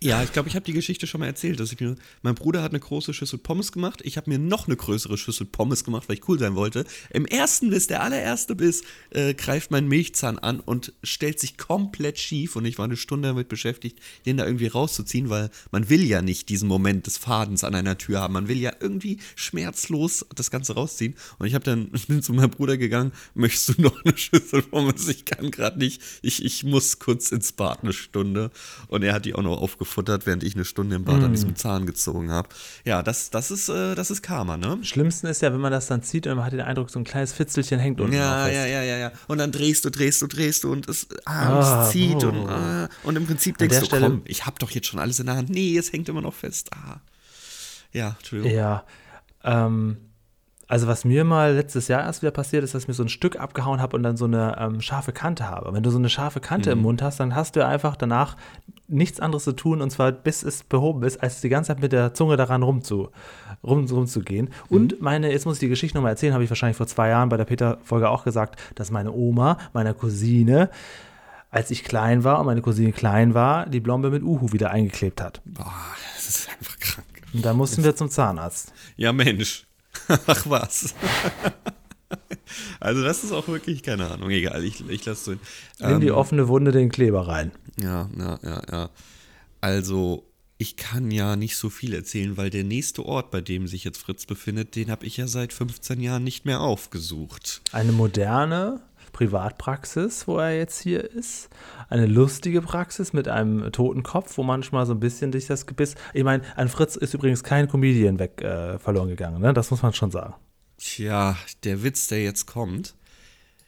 [0.01, 2.63] ja, ich glaube, ich habe die Geschichte schon mal erzählt, dass ich mir, mein Bruder
[2.63, 6.09] hat eine große Schüssel Pommes gemacht, ich habe mir noch eine größere Schüssel Pommes gemacht,
[6.09, 6.85] weil ich cool sein wollte.
[7.11, 12.19] Im ersten Biss, der allererste Biss, äh, greift mein Milchzahn an und stellt sich komplett
[12.19, 16.05] schief und ich war eine Stunde damit beschäftigt, den da irgendwie rauszuziehen, weil man will
[16.05, 20.27] ja nicht diesen Moment des Fadens an einer Tür haben, man will ja irgendwie schmerzlos
[20.35, 21.17] das Ganze rausziehen.
[21.39, 25.09] Und ich habe dann, bin zu meinem Bruder gegangen, möchtest du noch eine Schüssel Pommes?
[25.09, 28.53] Ich kann gerade nicht, ich, ich muss kurz ins Bad eine Stunde.
[28.87, 31.57] Und er hat die auch noch aufgefuttert, während ich eine Stunde im Bad an diesem
[31.57, 32.49] Zahn gezogen habe.
[32.85, 34.69] Ja, das, das, ist, äh, das ist Karma, ne?
[34.69, 36.99] Am schlimmsten ist ja, wenn man das dann zieht und man hat den Eindruck, so
[36.99, 38.55] ein kleines Fitzelchen hängt unten Ja, fest.
[38.57, 39.13] ja, ja, ja, ja.
[39.27, 42.23] Und dann drehst du, drehst du, drehst du und es, ah, und Ah, es zieht
[42.25, 42.29] oh.
[42.29, 45.01] und, ah, und im Prinzip denkst der du, Stelle- komm, ich hab doch jetzt schon
[45.01, 45.49] alles in der Hand.
[45.51, 46.71] Nee, es hängt immer noch fest.
[46.75, 47.01] Ah.
[47.93, 48.57] Ja, Entschuldigung.
[48.57, 48.85] Ja,
[49.45, 49.97] Ähm,
[50.71, 53.09] also was mir mal letztes Jahr erst wieder passiert ist, dass ich mir so ein
[53.09, 55.73] Stück abgehauen habe und dann so eine ähm, scharfe Kante habe.
[55.73, 58.37] Wenn du so eine scharfe Kante im Mund hast, dann hast du einfach danach
[58.89, 61.93] nichts anderes zu tun und zwar bis es behoben ist, als die ganze Zeit mit
[61.93, 63.11] der Zunge daran rumzu,
[63.63, 64.51] rum, rumzugehen.
[64.69, 67.29] Und meine, jetzt muss ich die Geschichte nochmal erzählen, habe ich wahrscheinlich vor zwei Jahren
[67.29, 70.71] bei der Peter-Folge auch gesagt, dass meine Oma, meiner Cousine,
[71.51, 75.21] als ich klein war und meine Cousine klein war, die Blombe mit Uhu wieder eingeklebt
[75.21, 75.41] hat.
[75.45, 75.73] Boah,
[76.17, 77.07] das ist einfach krank.
[77.33, 78.73] Und dann mussten wir zum Zahnarzt.
[78.97, 79.67] Ja, Mensch.
[80.27, 80.95] Ach was.
[82.81, 85.25] Also das ist auch wirklich, keine Ahnung, egal, ich, ich lasse es
[85.81, 85.87] so.
[85.87, 87.53] In die Ähm, offene Wunde den Kleber rein.
[87.83, 88.91] Ja, ja, ja, ja.
[89.61, 90.25] Also,
[90.57, 93.99] ich kann ja nicht so viel erzählen, weil der nächste Ort, bei dem sich jetzt
[93.99, 97.61] Fritz befindet, den habe ich ja seit 15 Jahren nicht mehr aufgesucht.
[97.73, 98.81] Eine moderne
[99.13, 101.49] Privatpraxis, wo er jetzt hier ist.
[101.89, 105.95] Eine lustige Praxis mit einem toten Kopf, wo manchmal so ein bisschen durch das Gebiss.
[106.15, 109.53] Ich meine, an Fritz ist übrigens kein Comedian weg äh, verloren gegangen, ne?
[109.53, 110.35] Das muss man schon sagen.
[110.79, 112.95] Tja, der Witz, der jetzt kommt.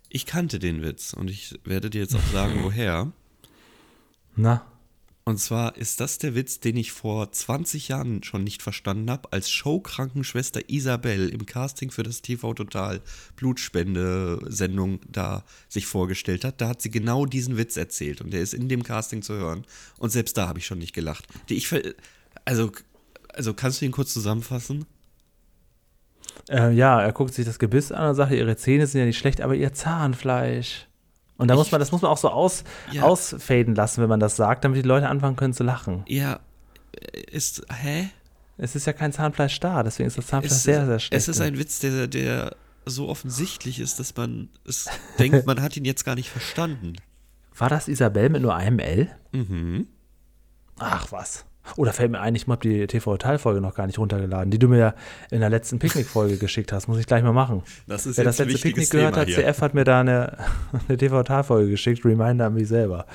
[0.08, 3.12] Ich kannte den Witz und ich werde dir jetzt auch sagen, woher.
[4.36, 4.64] Na,
[5.24, 9.32] Und zwar ist das der Witz, den ich vor 20 Jahren schon nicht verstanden habe,
[9.32, 13.00] als Showkrankenschwester Isabel im Casting für das TV Total
[13.36, 16.60] Blutspende-Sendung da sich vorgestellt hat.
[16.60, 19.66] Da hat sie genau diesen Witz erzählt und der ist in dem Casting zu hören.
[19.98, 21.26] Und selbst da habe ich schon nicht gelacht.
[21.48, 21.68] Die ich
[22.44, 22.72] also,
[23.28, 24.86] also kannst du ihn kurz zusammenfassen?
[26.50, 29.18] Äh, ja, er guckt sich das Gebiss an und sagt, ihre Zähne sind ja nicht
[29.18, 30.86] schlecht, aber ihr Zahnfleisch.
[31.38, 33.02] Und da muss Ich- man, das muss man auch so aus, Ja.
[33.04, 36.02] ausfaden lassen, wenn man das sagt, damit die Leute anfangen können zu lachen.
[36.06, 36.40] Ja,
[37.30, 38.10] ist, hä?
[38.58, 41.14] Es ist ja kein Zahnfleisch da, deswegen ist das Zahnfleisch Es, sehr, sehr schlecht.
[41.22, 44.86] es ist ein Witz, der, der so offensichtlich ist, dass man es
[45.18, 46.94] denkt, man hat ihn jetzt gar nicht verstanden.
[47.56, 49.08] War das Isabel mit nur einem L?
[49.32, 49.86] Mhm.
[50.78, 51.44] Ach was.
[51.76, 54.78] Oder fällt mir ein, ich habe die TV-Teilfolge noch gar nicht runtergeladen, die du mir
[54.78, 54.94] ja
[55.30, 56.88] in der letzten Picknick-Folge geschickt hast.
[56.88, 57.62] Muss ich gleich mal machen.
[57.86, 59.52] Das ist Wer das letzte Picknick gehört Thema hat, hier.
[59.52, 60.38] CF hat mir da eine,
[60.88, 62.04] eine TV-Teilfolge geschickt.
[62.04, 63.06] Reminder an mich selber.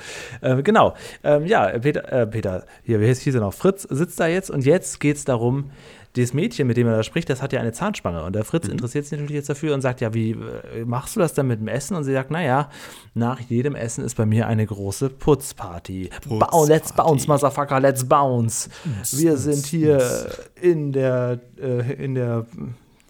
[0.42, 0.94] Ähm, genau.
[1.22, 3.54] Ähm, ja, Peter, äh, Peter, hier, wie hieß er noch?
[3.54, 5.70] Fritz sitzt da jetzt und jetzt geht es darum,
[6.16, 8.22] dieses Mädchen, mit dem er da spricht, das hat ja eine Zahnspange.
[8.24, 8.46] Und der Mhm.
[8.46, 11.46] Fritz interessiert sich natürlich jetzt dafür und sagt, ja, wie äh, machst du das denn
[11.46, 11.96] mit dem Essen?
[11.96, 12.70] Und sie sagt, naja,
[13.14, 16.10] nach jedem Essen ist bei mir eine große Putzparty.
[16.22, 16.38] Putzparty.
[16.50, 18.68] Bau, let's bounce, Motherfucker, let's bounce.
[19.12, 22.46] Wir sind hier in der, äh, in der,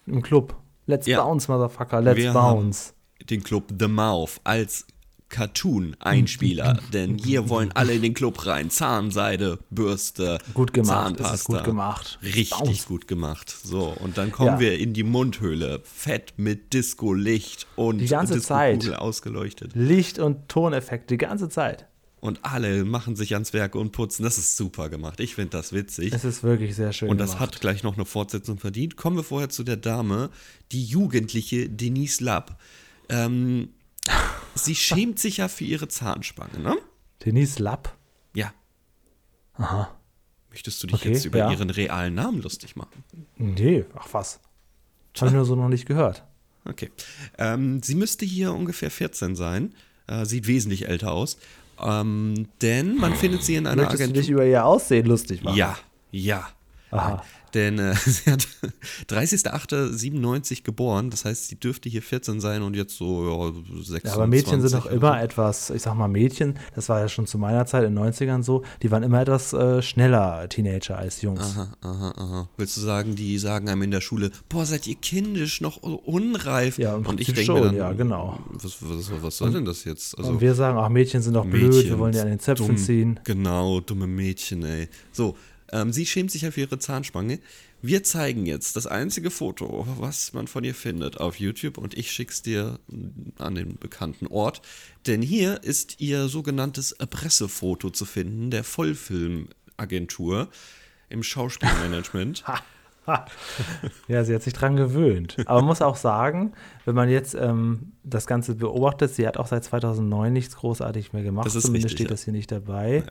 [0.07, 0.55] im Club.
[0.87, 1.23] Let's Ja.
[1.25, 2.93] bounce, Motherfucker, let's Wir bounce.
[3.31, 4.87] den Club The Mouth als
[5.29, 8.71] Cartoon-Einspieler, denn hier wollen alle in den Club rein.
[8.71, 11.35] Zahnseide, Bürste, Gut gemacht, Zahnpasta.
[11.35, 12.19] ist gut gemacht.
[12.23, 12.87] Richtig Bounce.
[12.87, 13.55] gut gemacht.
[13.65, 14.61] So, und dann kommen Ja.
[14.61, 15.81] wir in die Mundhöhle.
[15.85, 18.89] Fett mit Disco-Licht und Die ganze Zeit.
[18.97, 19.73] ausgeleuchtet.
[19.75, 21.87] Licht- und Toneffekt die ganze Zeit.
[22.21, 24.23] Und alle machen sich ans Werk und putzen.
[24.25, 25.21] Das ist super gemacht.
[25.21, 26.13] Ich finde das witzig.
[26.13, 27.53] Es ist wirklich sehr schön Und das gemacht.
[27.55, 28.97] hat gleich noch eine Fortsetzung verdient.
[28.97, 30.31] Kommen wir vorher zu der Dame,
[30.73, 32.59] die jugendliche Denise Lapp.
[33.09, 33.69] Ähm,
[34.55, 36.77] sie schämt sich ja für ihre Zahnspange, ne?
[37.25, 37.97] Denise Lapp.
[38.35, 38.53] Ja.
[39.55, 39.91] Aha.
[40.51, 41.51] Möchtest du dich Okay, jetzt über ja.
[41.51, 43.05] ihren realen Namen lustig machen?
[43.37, 44.41] Nee, ach was.
[45.17, 46.25] Habe ich nur so noch nicht gehört.
[46.65, 46.91] Okay.
[47.39, 49.75] Ähm, sie müsste hier ungefähr 14 sein.
[50.07, 51.39] Äh, sieht wesentlich älter aus.
[51.81, 54.23] Ähm, denn man findet sie in einer Möchtest du Agentur.
[54.23, 55.57] dich über ihr Aussehen lustig machen?
[55.57, 55.79] Ja,
[56.11, 56.49] ja.
[56.91, 57.23] Aha.
[57.57, 58.47] Denn äh, sie hat
[59.09, 64.05] 30.08.97 geboren, das heißt, sie dürfte hier 14 sein und jetzt so ja, 26.
[64.05, 67.27] Ja, aber Mädchen sind doch immer etwas, ich sag mal Mädchen, das war ja schon
[67.27, 71.23] zu meiner Zeit in den 90ern so, die waren immer etwas äh, schneller Teenager als
[71.23, 71.41] Jungs.
[71.41, 72.49] Aha, aha, aha.
[72.59, 76.77] Willst du sagen, die sagen einem in der Schule, boah, seid ihr kindisch, noch unreif?
[76.77, 78.39] Ja, und ich denke mir schon, dann, ja, genau.
[78.51, 80.19] Was, was, was soll denn das jetzt?
[80.19, 82.39] Also, Und wir sagen, ach, Mädchen sind doch blöd, wir Mädchen, wollen die an den
[82.39, 83.21] Zöpfen dumm, ziehen.
[83.25, 84.89] Genau, dumme Mädchen, ey.
[85.11, 85.37] So,
[85.73, 87.41] ähm, sie schämt sich ja für ihre Zahnspange.
[87.83, 92.11] Wir zeigen jetzt das einzige Foto, was man von ihr findet auf YouTube und ich
[92.11, 94.63] schick's dir mm, an den bekannten Ort.
[95.07, 100.49] Denn hier ist ihr sogenanntes Pressefoto zu finden, der Vollfilmagentur
[101.09, 102.45] im Schauspielmanagement.
[104.09, 105.37] Ja, sie hat sich dran gewöhnt.
[105.47, 106.53] Aber man muss auch sagen,
[106.85, 111.23] wenn man jetzt ähm, das Ganze beobachtet, sie hat auch seit 2009 nichts großartig mehr
[111.23, 111.47] gemacht.
[111.47, 112.15] Das ist Zumindest richtig, steht ja.
[112.15, 112.97] das hier nicht dabei.
[112.97, 113.03] Äh,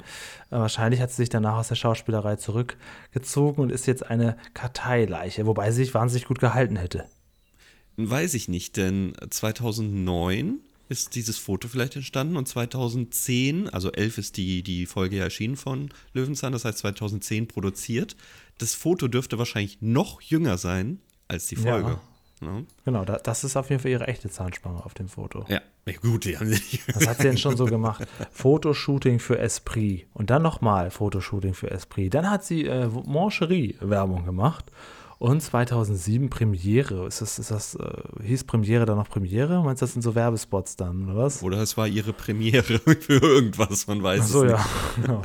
[0.51, 5.71] wahrscheinlich hat sie sich danach aus der Schauspielerei zurückgezogen und ist jetzt eine Karteileiche, wobei
[5.71, 7.05] sie sich wahnsinnig gut gehalten hätte.
[7.97, 14.38] Weiß ich nicht, denn 2009 ist dieses Foto vielleicht entstanden und 2010, also 11 ist
[14.38, 18.15] die, die Folge ja erschienen von Löwenzahn, das heißt 2010 produziert.
[18.58, 21.89] Das Foto dürfte wahrscheinlich noch jünger sein als die Folge.
[21.89, 22.02] Ja,
[22.84, 25.45] Genau, da, das ist auf jeden Fall ihre echte Zahnspange auf dem Foto.
[25.48, 25.62] ja.
[25.86, 26.95] ja gut, die haben sie nicht.
[26.95, 28.06] Was hat sie denn schon so gemacht?
[28.32, 32.13] Fotoshooting für Esprit und dann nochmal Fotoshooting für Esprit.
[32.13, 34.65] Dann hat sie äh, Mancherie-Werbung gemacht
[35.17, 37.08] Und 2007 Premiere.
[37.08, 39.63] Ist das, ist das, äh, hieß Premiere dann noch Premiere?
[39.63, 41.41] Meinst du, das sind so Werbespots dann, oder was?
[41.41, 44.58] Oder es war ihre Premiere für irgendwas, man weiß Ach so, es ja.
[44.58, 44.67] nicht.
[45.08, 45.21] genau.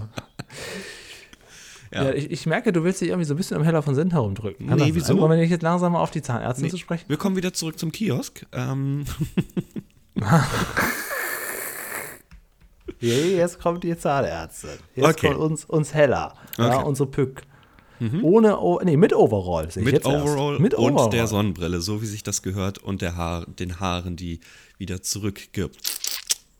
[1.93, 2.05] Ja.
[2.05, 4.13] Ja, ich, ich merke, du willst dich irgendwie so ein bisschen am Heller von Sinn
[4.13, 4.69] herumdrücken.
[4.69, 5.19] Kann Nee, wieso?
[5.19, 7.05] Wollen wir nicht jetzt langsam mal auf die Zahnärztin Nee, zu sprechen?
[7.09, 8.47] Wir kommen wieder zurück zum Kiosk.
[8.53, 9.05] Ähm,
[13.01, 14.71] jetzt kommt die Zahnärztin.
[14.95, 15.29] Jetzt Okay.
[15.29, 16.35] kommt uns, uns Heller.
[16.59, 16.79] Ja, Okay.
[16.81, 16.85] Mhm.
[16.87, 17.43] unsere Pück.
[18.23, 19.71] Ohne, o nee, mit Overall.
[19.71, 20.25] sehe ich mit jetzt erst.
[20.27, 21.11] Overall mit und Overall.
[21.11, 24.41] der Sonnenbrille, so wie sich das gehört, und der Haar, den Haaren, die
[24.79, 25.71] wieder zurückge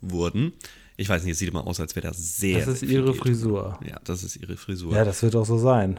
[0.01, 0.53] wurden.
[0.97, 2.59] Ich weiß nicht, es sieht immer aus, als wäre das sehr.
[2.59, 3.15] Das ist ihre.
[3.15, 3.79] Frisur.
[3.87, 4.95] Ja, das ist ihre Frisur.
[4.95, 5.99] Ja, das wird auch so sein.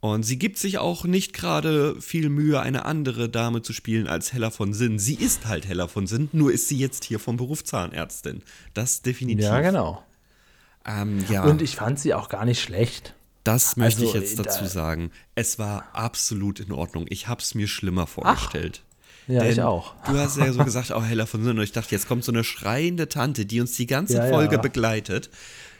[0.00, 4.32] Und sie gibt sich auch nicht gerade viel Mühe, eine andere Dame zu spielen als
[4.32, 5.00] Hella von Sinn.
[5.00, 8.42] Sie ist halt Hella von Sinn, nur ist sie jetzt hier vom Beruf Zahnärztin.
[8.74, 9.46] Das definitiv.
[9.46, 10.04] Ja, genau.
[10.86, 13.14] Ähm, ja, Und ich fand sie auch gar nicht schlecht.
[13.44, 15.10] Das möchte also, ich jetzt äh, dazu da- sagen.
[15.34, 17.06] Es war absolut in Ordnung.
[17.08, 18.82] Ich habe es mir schlimmer vorgestellt.
[19.26, 19.94] Ja, ich Denn auch.
[20.06, 21.58] Du hast ja so gesagt, oh, Hella von Sinn.
[21.58, 24.56] Und ich dachte, jetzt kommt so eine schreiende Tante, die uns die ganze Ja, Folge
[24.56, 24.60] ja.
[24.60, 25.28] begleitet.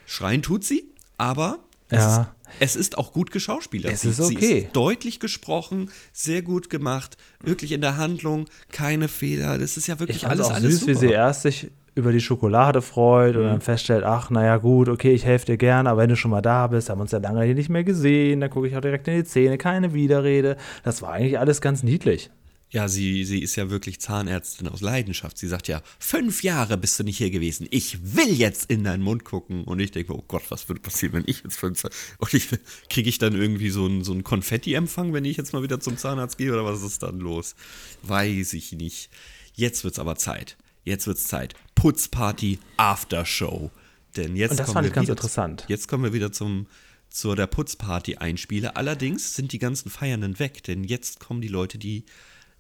[0.07, 0.85] Schreien tut sie,
[1.17, 2.35] aber es, Ja.
[2.61, 3.93] es ist auch gut geschauspielert.
[3.93, 4.59] Es sie, ist sie okay.
[4.61, 9.57] ist deutlich gesprochen, sehr gut gemacht, wirklich in der Handlung, keine Fehler.
[9.59, 11.07] Das ist ja wirklich Ich alles, auch alles süß, wie super.
[11.07, 15.25] sie erst sich über die Schokolade freut und dann feststellt, ach, naja gut, okay, ich
[15.25, 17.43] helfe dir gern, aber wenn du schon mal da bist, haben wir uns ja lange
[17.43, 20.57] hier nicht mehr gesehen, dann gucke ich auch direkt in die Zähne, keine Widerrede.
[20.85, 22.31] Das war eigentlich alles ganz niedlich.
[22.71, 25.39] Ja, sie, sie ist ja wirklich Zahnärztin aus Leidenschaft.
[25.39, 27.67] Sie sagt ja, fünf Jahre bist du nicht hier gewesen.
[27.71, 29.65] Ich will jetzt in deinen Mund gucken.
[29.65, 31.83] Und ich denke, oh Gott, was würde passieren, wenn ich jetzt fünf
[32.19, 32.49] Und ich
[32.91, 35.97] kriege ich dann irgendwie so einen so einen Konfetti-Empfang, wenn ich jetzt mal wieder zum
[35.97, 36.53] Zahnarzt gehe?
[36.53, 37.55] Oder was ist dann los?
[38.03, 39.09] Weiß ich nicht.
[39.55, 40.59] Jetzt wird's aber Zeit.
[40.89, 41.55] Jetzt wird's Zeit.
[41.75, 43.71] Putzparty Aftershow.
[44.17, 45.65] Denn jetzt Und das kommen fand wir ich ganz wieder interessant.
[45.69, 46.67] Jetzt kommen wir wieder zum
[47.11, 48.77] zur der Putzparty einspiele.
[48.77, 52.05] Allerdings sind die ganzen Feiernden weg, denn jetzt kommen die Leute, die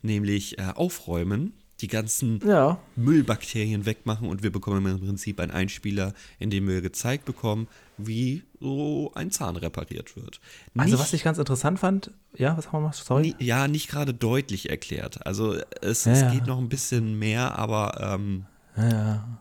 [0.02, 2.78] nämlich äh, aufräumen, die ganzen Ja.
[2.96, 8.42] Müllbakterien wegmachen und wir bekommen im Prinzip einen Einspieler, in dem wir gezeigt bekommen, wie
[8.60, 10.40] so ein Zahn repariert wird.
[10.76, 12.92] Also, Nicht- was ich ganz interessant fand, ja, was haben wir mal?
[12.92, 13.34] Sorry.
[13.38, 15.24] ja, nicht gerade deutlich erklärt.
[15.26, 16.30] Also es, Ja, es ja.
[16.32, 19.38] geht noch ein bisschen mehr, aber ähm, Ja,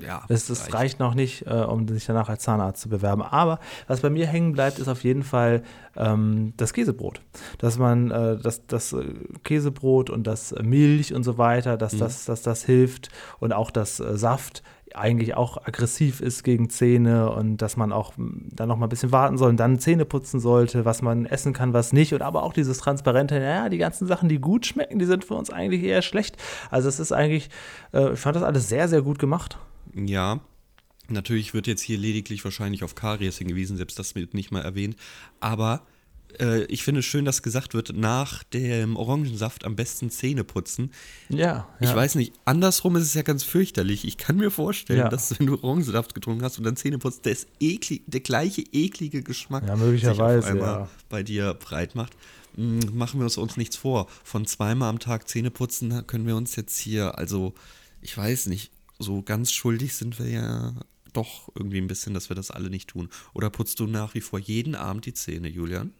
[0.00, 0.06] ja.
[0.08, 0.22] ja.
[0.28, 3.22] Es, es reicht noch nicht, äh, um sich danach als Zahnarzt zu bewerben.
[3.22, 5.62] Aber was bei mir hängen bleibt, ist auf jeden Fall
[5.96, 7.20] ähm, das Käsebrot.
[7.58, 9.04] Dass man äh, das, das äh,
[9.44, 14.00] Käsebrot und das Milch und so weiter, dass, das, dass das hilft und auch das
[14.00, 14.62] äh, Saft
[14.96, 18.90] eigentlich auch aggressiv ist gegen Zähne und dass man auch m, dann noch mal ein
[18.90, 22.22] bisschen warten soll und dann Zähne putzen sollte, was man essen kann, was nicht und
[22.22, 25.50] aber auch dieses transparente, naja, die ganzen Sachen, die gut schmecken, die sind für uns
[25.50, 26.36] eigentlich eher schlecht.
[26.70, 27.50] Also es ist eigentlich,
[27.92, 29.58] äh, ich fand das alles sehr, sehr gut gemacht.
[29.96, 30.40] Ja,
[31.08, 34.96] natürlich wird jetzt hier lediglich wahrscheinlich auf Karies hingewiesen, selbst das wird nicht mal erwähnt.
[35.40, 35.86] Aber
[36.40, 40.90] äh, ich finde es schön, dass gesagt wird, nach dem Orangensaft am besten Zähne putzen.
[41.28, 41.96] Ja, Ich ja.
[41.96, 44.04] weiß nicht, andersrum ist es ja ganz fürchterlich.
[44.06, 45.08] Ich kann mir vorstellen, Ja.
[45.08, 48.62] dass wenn du Orangensaft getrunken hast und dann Zähne putzt, der, ist eklig, der gleiche
[48.72, 50.88] eklige Geschmack Ja, möglicherweise, sich auf einmal ja.
[51.08, 52.12] bei dir breit macht.
[52.56, 54.08] Mm, Machen wir uns, uns nichts vor.
[54.24, 57.54] Von zweimal am Tag Zähne putzen können wir uns jetzt hier, also
[58.02, 60.72] ich weiß nicht, so ganz schuldig sind wir ja
[61.12, 63.08] doch irgendwie ein bisschen, dass wir das alle nicht tun.
[63.32, 65.92] Oder putzt du nach wie vor jeden Abend die Zähne, Julian?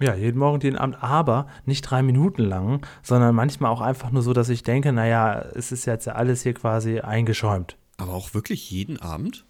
[0.00, 4.22] Ja, jeden Morgen, jeden Abend, aber nicht drei Minuten lang, sondern manchmal auch einfach nur
[4.22, 7.76] so, dass ich denke, naja, es ist jetzt ja alles hier quasi eingeschäumt.
[7.96, 9.44] Aber auch wirklich jeden Abend?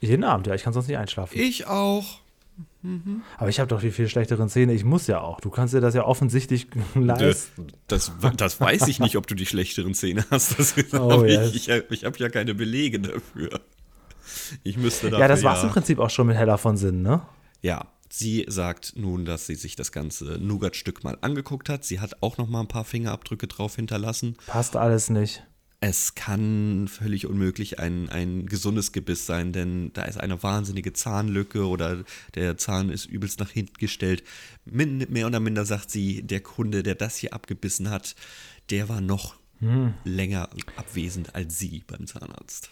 [0.00, 1.38] Jeden Abend, ja, ich kann sonst nicht einschlafen.
[1.38, 2.20] Ich auch.
[3.38, 5.40] Aber ich habe doch die viel schlechteren Zähne, ich muss ja auch.
[5.40, 7.68] Du kannst dir das ja offensichtlich leisten.
[7.88, 10.58] Das, das weiß ich nicht, ob du die schlechteren Zähne hast.
[10.58, 11.54] Das Oh, yes.
[11.54, 13.60] ich ich, ich habe ja keine Belege dafür.
[14.62, 17.02] Ich müsste dafür Ja, das war es im Prinzip auch schon mit Hella von Sinn,
[17.02, 17.22] ne?
[17.62, 21.84] Ja, sie sagt nun, dass sie sich das ganze Nougat-Stück mal angeguckt hat.
[21.84, 24.36] Sie hat auch noch mal ein paar Fingerabdrücke drauf hinterlassen.
[24.46, 25.42] Passt alles nicht.
[25.86, 31.68] Es kann völlig unmöglich ein, ein gesundes Gebiss sein, denn da ist eine wahnsinnige Zahnlücke
[31.68, 34.24] oder der Zahn ist übelst nach hinten gestellt.
[34.64, 38.16] Min, mehr oder minder sagt sie, der Kunde, der das hier abgebissen hat,
[38.70, 39.34] der war noch
[40.04, 42.70] länger abwesend als sie beim Zahnarzt.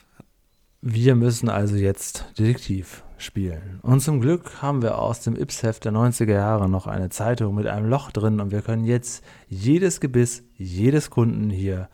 [0.80, 3.78] Wir müssen also jetzt Detektiv spielen.
[3.82, 7.66] Und zum Glück haben wir aus dem Ips-Heft der 90er Jahre noch eine Zeitung mit
[7.66, 11.90] einem Loch drin und wir können jetzt jedes Gebiss, jedes Kunden hier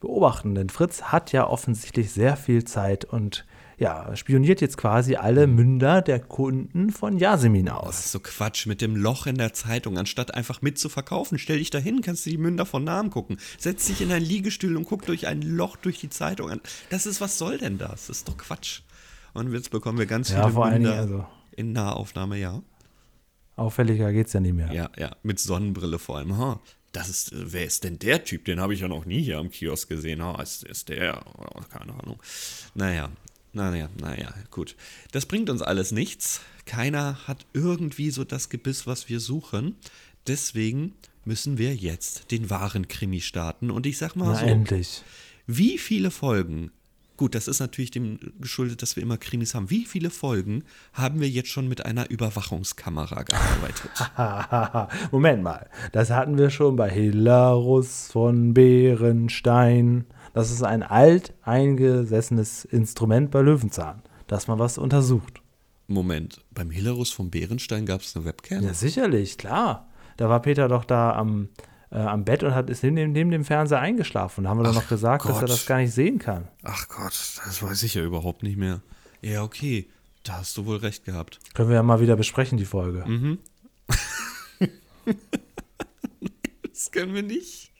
[0.00, 0.54] beobachten.
[0.54, 3.46] Denn Fritz hat ja offensichtlich sehr viel Zeit und
[3.80, 7.98] ja, spioniert jetzt quasi alle Münder der Kunden von Yasemin Das aus.
[8.00, 9.98] ist so Quatsch mit dem Loch in der Zeitung.
[9.98, 13.36] Anstatt einfach mitzuverkaufen, stell dich dahin, kannst du die Münder von Namen gucken.
[13.56, 16.60] Setz dich in einen Liegestuhl und guck durch ein Loch durch die Zeitung an.
[16.90, 18.08] Das ist, was soll denn das?
[18.08, 18.80] Das ist doch Quatsch.
[19.32, 22.60] Und jetzt bekommen wir ganz Ja, viele vor Münder also- in Nahaufnahme, ja.
[23.54, 24.72] Auffälliger geht's ja nie mehr.
[24.72, 26.36] Ja, ja, mit Sonnenbrille vor allem.
[26.38, 26.60] Ha,
[26.92, 28.44] das ist, äh, wer ist denn der Typ?
[28.44, 30.22] Den habe ich ja noch nie hier am Kiosk gesehen.
[30.22, 31.24] Ha, ist, ist der?
[31.38, 32.20] Oh, keine Ahnung.
[32.74, 33.10] Naja,
[33.52, 34.76] naja, naja, gut.
[35.12, 36.40] Das bringt uns alles nichts.
[36.66, 39.76] Keiner hat irgendwie so das Gebiss, was wir suchen.
[40.26, 43.70] Deswegen müssen wir jetzt den wahren Krimi starten.
[43.70, 45.02] Und ich sag mal Na, so, endlich.
[45.46, 46.70] wie viele Folgen,
[47.18, 51.20] gut, das ist natürlich dem geschuldet, dass wir immer Krimis haben, wie viele Folgen haben
[51.20, 54.90] wir jetzt schon mit einer Überwachungskamera gearbeitet?
[55.12, 60.06] Moment mal, das hatten wir schon bei Hilarus von Bärenstein.
[60.32, 65.42] Das ist ein alt eingesessenes Instrument bei Löwenzahn, dass man was untersucht.
[65.88, 68.62] Moment, beim Hilarus vom Bärenstein gab es eine Webcam?
[68.62, 69.88] Ja, sicherlich, klar.
[70.16, 71.48] Da war Peter doch da am,
[71.90, 74.44] äh, am Bett und hat, ist neben, neben dem Fernseher eingeschlafen.
[74.44, 75.50] Da haben wir doch Ach noch gesagt, dass er Gott.
[75.50, 76.48] das gar nicht sehen kann.
[76.62, 78.80] Ach Gott, das weiß ich ja überhaupt nicht mehr.
[79.22, 79.88] Ja, okay,
[80.22, 81.40] da hast du wohl recht gehabt.
[81.54, 83.04] Können wir ja mal wieder besprechen, die Folge.
[83.06, 83.38] Mhm.
[86.78, 87.72] Das können wir nicht.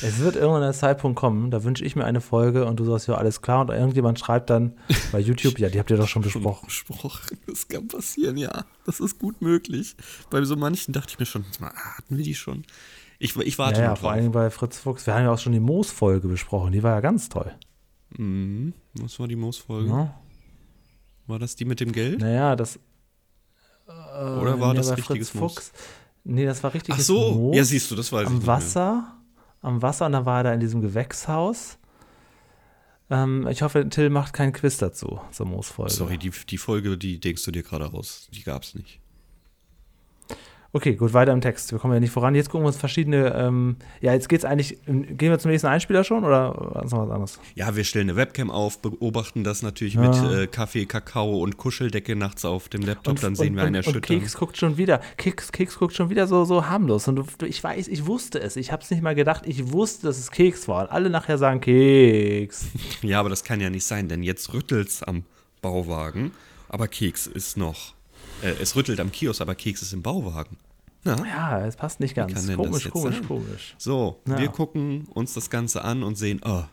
[0.00, 3.08] Es wird irgendwann der Zeitpunkt kommen, da wünsche ich mir eine Folge und du sagst,
[3.08, 3.62] ja, alles klar.
[3.62, 4.74] Und irgendjemand schreibt dann
[5.10, 6.66] bei YouTube, ja, die habt ihr doch schon besprochen.
[6.66, 7.38] Besprochen.
[7.46, 8.64] Das kann passieren, ja.
[8.84, 9.96] Das ist gut möglich.
[10.30, 12.64] Bei so manchen dachte ich mir schon, mal, hatten wir die schon?
[13.24, 14.18] Ich, ich warte Ja, ja, noch vor drauf.
[14.20, 15.06] allem bei Fritz Fuchs.
[15.06, 16.72] Wir haben ja auch schon die Moos-Folge besprochen.
[16.72, 17.54] Die war ja ganz toll.
[18.18, 18.74] Mhm.
[18.94, 19.88] Was war die Moos-Folge?
[19.88, 20.20] Ja.
[21.26, 22.20] War das die mit dem Geld?
[22.20, 22.76] Naja, das.
[23.88, 25.54] Äh, Oder war nee, das richtiges Fritz Moos?
[25.54, 25.72] Fuchs.
[26.24, 28.46] Nee, das war richtiges Ach so, Moos ja, siehst du, das weiß ich am nicht
[28.46, 28.56] mehr.
[28.56, 29.16] Wasser.
[29.62, 31.78] Am Wasser und dann war er da in diesem Gewächshaus.
[33.08, 35.92] Ähm, ich hoffe, Till macht keinen Quiz dazu, zur Moos-Folge.
[35.92, 38.28] Sorry, die, die Folge, die denkst du dir gerade aus.
[38.32, 39.00] Die gab's nicht.
[40.76, 41.70] Okay, gut, weiter im Text.
[41.70, 42.34] Wir kommen ja nicht voran.
[42.34, 43.32] Jetzt gucken wir uns verschiedene.
[43.34, 44.76] Ähm, ja, jetzt geht's eigentlich.
[44.86, 47.40] Gehen wir zum nächsten Einspieler schon oder ist noch was anderes?
[47.54, 50.00] Ja, wir stellen eine Webcam auf, beobachten das natürlich Ja.
[50.00, 53.20] mit äh, Kaffee, Kakao und Kuscheldecke nachts auf dem Laptop.
[53.20, 54.18] dann sehen wir und, einen und, und erschüttern.
[54.18, 55.00] Keks guckt schon wieder.
[55.16, 57.06] Keks, Keks guckt schon wieder so, so harmlos.
[57.06, 58.56] Und du- ich weiß, ich wusste es.
[58.56, 59.44] Ich habe es nicht mal gedacht.
[59.46, 60.82] Ich wusste, dass es Keks war.
[60.82, 62.66] Und alle nachher sagen Keks.
[63.02, 65.22] Ja, aber das kann ja nicht sein, denn jetzt rüttelt's am
[65.62, 66.32] Bauwagen,
[66.68, 67.93] aber Keks ist noch.
[68.44, 70.58] Äh, es rüttelt am Kiosk, aber Keks ist im Bauwagen.
[71.04, 71.16] Na?
[71.26, 72.32] Ja, es passt nicht ganz.
[72.54, 73.26] Komisch, komisch, sein?
[73.26, 73.74] komisch.
[73.78, 74.38] So, Ja.
[74.38, 76.64] wir gucken uns das Ganze an und sehen, oh,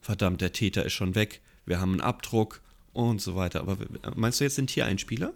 [0.00, 2.60] verdammt, der Täter ist schon weg, wir haben einen Abdruck
[2.92, 3.60] und so weiter.
[3.60, 3.76] Aber
[4.16, 5.32] meinst du jetzt den Tiereinspieler?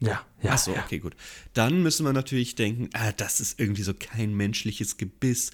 [0.00, 0.52] Ja, ja.
[0.52, 0.82] Ach so, ja.
[0.84, 1.14] okay, gut.
[1.52, 5.50] Dann müssen wir natürlich denken, ah, das ist irgendwie so kein menschliches Gebiss.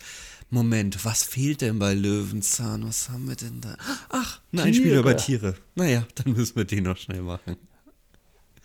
[0.51, 2.87] Moment, was fehlt denn bei Löwenzahn?
[2.87, 3.77] Was haben wir denn da?
[4.09, 5.57] Ach, ein Einspieler bei Tiere.
[5.75, 7.57] Naja, dann müssen wir den noch schnell machen.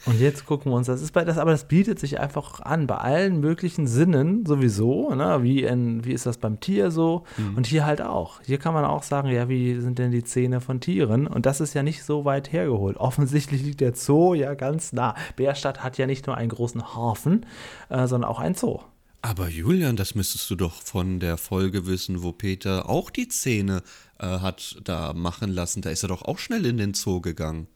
[0.05, 2.87] Und jetzt gucken wir uns, das ist bei das, aber das bietet sich einfach an,
[2.87, 5.43] bei allen möglichen Sinnen sowieso, ne?
[5.43, 7.57] wie, in, wie ist das beim Tier so Mhm.
[7.57, 8.41] und hier halt auch.
[8.43, 11.27] Hier kann man auch sagen, ja, wie sind denn die Zähne von Tieren?
[11.27, 12.97] Und das ist ja nicht so weit hergeholt.
[12.97, 15.15] Offensichtlich liegt der Zoo ja ganz nah.
[15.35, 17.45] Bärstadt hat ja nicht nur einen großen Hafen,
[17.89, 18.79] äh, sondern auch einen Zoo.
[19.21, 23.83] Aber Julian, das müsstest du doch von der Folge wissen, wo Peter auch die Zähne
[24.19, 25.83] äh, hat da machen lassen.
[25.83, 27.67] Da ist er doch auch schnell in den Zoo gegangen.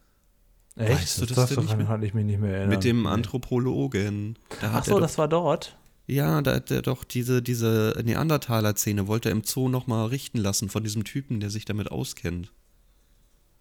[0.77, 0.91] Echt?
[0.91, 2.69] Weißt du das das daran kann ich mich nicht mehr erinnern.
[2.69, 3.07] Mit dem.
[3.07, 4.37] Anthropologen.
[4.61, 5.77] Da Ach so, doch, das war dort.
[6.07, 10.69] ja, da hat er doch diese, diese Neandertaler-Zähne, wollte er im Zoo nochmal richten lassen
[10.69, 12.51] von diesem Typen, der sich damit auskennt.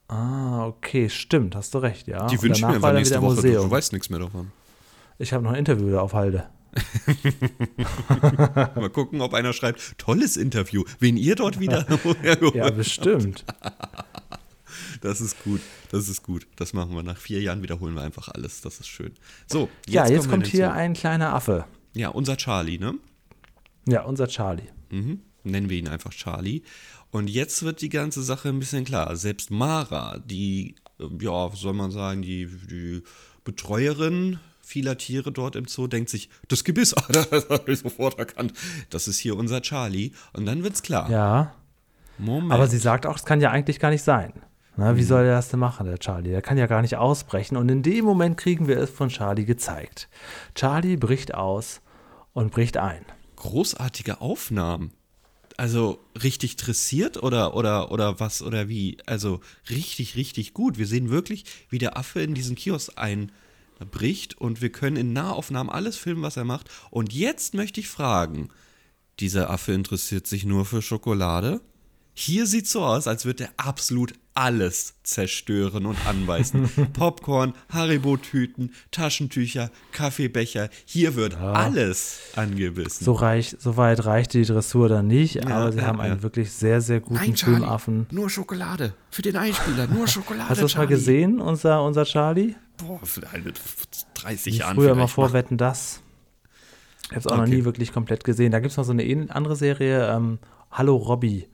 [0.09, 2.27] Ah, okay, stimmt, hast du recht, ja.
[2.27, 3.37] die wünschen mir einfach nächste Woche.
[3.37, 3.65] Du, Museum.
[3.65, 4.53] du weißt nichts mehr davon.
[5.19, 6.47] Ich habe noch ein Interview da auf Halde.
[8.75, 11.87] Mal gucken, ob einer schreibt, tolles Interview, wen ihr dort wieder
[12.55, 13.45] Ja, bestimmt.
[15.01, 15.61] Das ist gut,
[15.91, 16.47] das ist gut.
[16.57, 17.03] Das machen wir.
[17.03, 18.61] Nach vier Jahren wiederholen wir einfach alles.
[18.61, 19.13] Das ist schön.
[19.47, 21.65] So, ja, jetzt kommen wir kommt hier ein kleiner Affe.
[21.95, 22.95] Ja, unser Charlie, ne?
[23.87, 24.69] Ja, unser Charlie.
[24.91, 25.21] Mhm.
[25.45, 26.63] Nennen wir ihn einfach Charlie.
[27.11, 29.15] Und jetzt wird die ganze Sache ein bisschen klar.
[29.17, 33.03] Selbst Mara, die, äh, ja, soll man sagen, die, die
[33.45, 38.19] Betreuerin vieler Tiere dort im Zoo, denkt sich, das Gebiss, ah, das habe ich sofort
[38.19, 38.55] erkannt.
[38.91, 40.13] Das ist hier unser Charlie.
[40.33, 41.11] Und dann wird's klar.
[41.11, 41.55] Ja,
[42.19, 42.53] Moment.
[42.53, 44.33] aber sie sagt auch, es kann ja eigentlich gar nicht sein.
[44.77, 46.31] Na, wie soll er das denn machen, der Charlie?
[46.31, 47.57] Der kann ja gar nicht ausbrechen.
[47.57, 50.09] Und in dem Moment kriegen wir es von Charlie gezeigt.
[50.55, 51.81] Charlie bricht aus
[52.33, 53.05] und bricht ein.
[53.37, 54.93] großartige Aufnahmen.
[55.57, 58.99] Also richtig dressiert oder, oder, oder was oder wie?
[59.07, 60.79] Also richtig, richtig gut.
[60.79, 65.71] Wir sehen wirklich, wie der Affe in diesen Kiosk einbricht und wir können in Nahaufnahmen
[65.73, 66.69] alles filmen, was er macht.
[66.91, 68.49] Und jetzt möchte ich fragen,
[69.21, 71.61] dieser Affe interessiert sich nur für Schokolade?
[72.17, 76.69] Hier sieht so aus, als würde er absolut alles zerstören und anbeißen.
[76.93, 80.71] Popcorn, Haribo-Tüten, Taschentücher, Kaffeebecher.
[80.85, 83.05] Hier wird alles angebissen.
[83.05, 86.23] So, reich, so weit reichte die Dressur dann nicht, aber sie ja, haben einen ja.
[86.23, 88.07] wirklich sehr, sehr guten Nein, Charlie, Filmaffen.
[88.11, 88.95] nur Schokolade.
[89.11, 90.49] Für den Einspieler, nur Schokolade.
[90.49, 92.55] Hast du das mal gesehen, unser, unser Charlie?
[92.77, 93.53] Boah, für eine
[94.15, 95.15] 30 Wie Jahren früher mal vielleicht.
[95.15, 96.01] vorwetten, das.
[97.05, 97.57] Ich habe es auch noch Okay.
[97.57, 98.51] nie wirklich komplett gesehen.
[98.51, 100.39] Da gibt es noch so eine andere Serie, ähm,
[100.73, 101.47] Hallo Robby,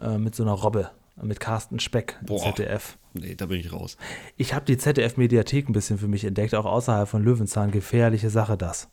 [0.00, 0.90] äh, mit so einer Robbe,
[1.22, 2.40] mit Carsten Speck, Boah.
[2.54, 2.98] ZDF.
[3.14, 3.96] Nee, da bin ich raus.
[4.36, 7.70] Ich habe die ZDF-Mediathek ein bisschen für mich entdeckt, auch außerhalb von Löwenzahn.
[7.70, 8.88] Gefährliche Sache das.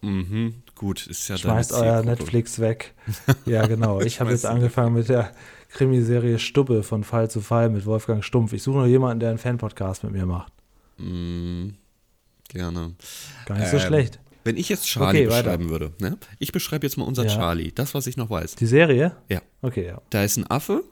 [0.00, 2.02] Mhm, gut, ist ja Schmeißt euer.
[2.02, 2.94] Netflix weg.
[3.46, 4.00] Ja, genau.
[4.00, 5.32] Ich habe jetzt angefangen mit der
[5.70, 8.52] Krimiserie Stubbe von Fall zu Fall mit Wolfgang Stumpf.
[8.52, 10.52] Ich suche noch jemanden, der einen Fan-Podcast mit mir macht.
[10.98, 11.70] Mm,
[12.48, 12.94] gerne.
[13.46, 14.18] Gar nicht so Ähm, schlecht.
[14.48, 15.42] Wenn ich jetzt Charlie Okay, weiter.
[15.42, 16.16] beschreiben würde, ne?
[16.38, 17.34] ich beschreibe jetzt mal unser Ja.
[17.36, 18.54] Charlie, das, was ich noch weiß.
[18.56, 19.16] Die Serie?
[19.28, 20.00] Ja, Okay, ja.
[20.10, 20.82] da ist ein Affe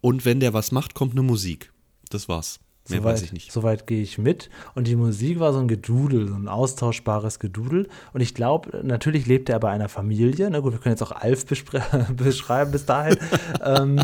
[0.00, 1.72] und wenn der was macht, kommt eine Musik.
[2.10, 2.60] Das war's.
[2.88, 3.52] Mehr Soweit, weiß ich nicht.
[3.52, 4.50] Soweit gehe ich mit.
[4.74, 7.88] Und die Musik war so ein Gedudel, so ein austauschbares Gedudel.
[8.12, 10.50] Und ich glaube, natürlich lebt er bei einer Familie.
[10.50, 11.46] Na gut, wir können jetzt auch Alf
[12.16, 13.16] beschreiben bis dahin.
[13.64, 14.00] ähm,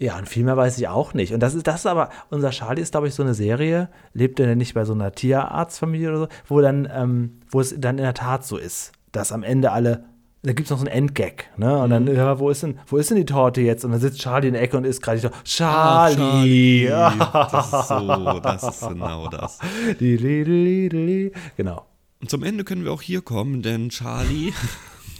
[0.00, 1.34] ja, und viel mehr weiß ich auch nicht.
[1.34, 4.40] Und das ist, das ist aber, unser Charlie ist, glaube ich, so eine Serie, lebt
[4.40, 7.98] er denn nicht bei so einer Tierarztfamilie oder so, wo dann, ähm, wo es dann
[7.98, 10.04] in der Tat so ist, dass am Ende alle,
[10.42, 11.76] da gibt es noch so einen Endgag, ne?
[11.82, 13.84] Und dann, ja, wo ist denn, wo ist denn die Torte jetzt?
[13.84, 15.44] Und dann sitzt Charlie in der Ecke und isst gerade die Torte.
[15.44, 16.86] Charlie!
[16.86, 19.58] Das ist so, das ist genau das.
[21.58, 21.84] Genau.
[22.22, 24.54] Und zum Ende können wir auch hier kommen, denn Charlie,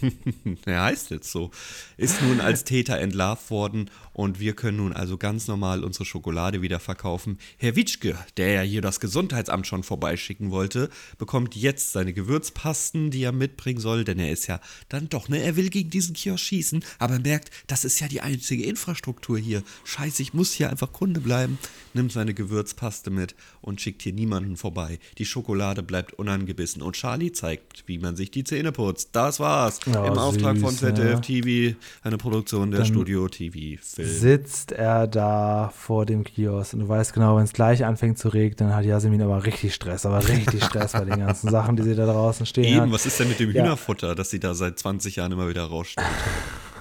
[0.67, 1.51] er heißt jetzt so,
[1.97, 6.63] ist nun als Täter entlarvt worden und wir können nun also ganz normal unsere Schokolade
[6.63, 7.39] wieder verkaufen.
[7.59, 13.23] Herr Witschke, der ja hier das Gesundheitsamt schon vorbeischicken wollte, bekommt jetzt seine Gewürzpasten, die
[13.23, 16.45] er mitbringen soll, denn er ist ja dann doch, ne, er will gegen diesen Kiosk
[16.45, 19.63] schießen, aber merkt, das ist ja die einzige Infrastruktur hier.
[19.85, 21.59] Scheiße, ich muss hier einfach Kunde bleiben,
[21.95, 24.99] nimmt seine Gewürzpaste mit und schickt hier niemanden vorbei.
[25.19, 29.11] Die Schokolade bleibt unangebissen und Charlie zeigt, wie man sich die Zähne putzt.
[29.13, 29.81] Das war's.
[29.87, 31.21] Oh, Im Auftrag von ZDF ja.
[31.21, 34.00] TV, eine Produktion der Dann Studio TV Film.
[34.05, 38.29] Sitzt er da vor dem Kiosk und du weißt genau, wenn es gleich anfängt zu
[38.29, 41.83] regnen, dann hat Yasemin aber richtig Stress, aber richtig Stress bei den ganzen Sachen, die
[41.83, 42.93] sie da draußen stehen Eben, hat.
[42.93, 43.63] was ist denn mit dem Ja.
[43.63, 46.07] Hühnerfutter, das sie da seit 20 Jahren immer wieder rausstellt?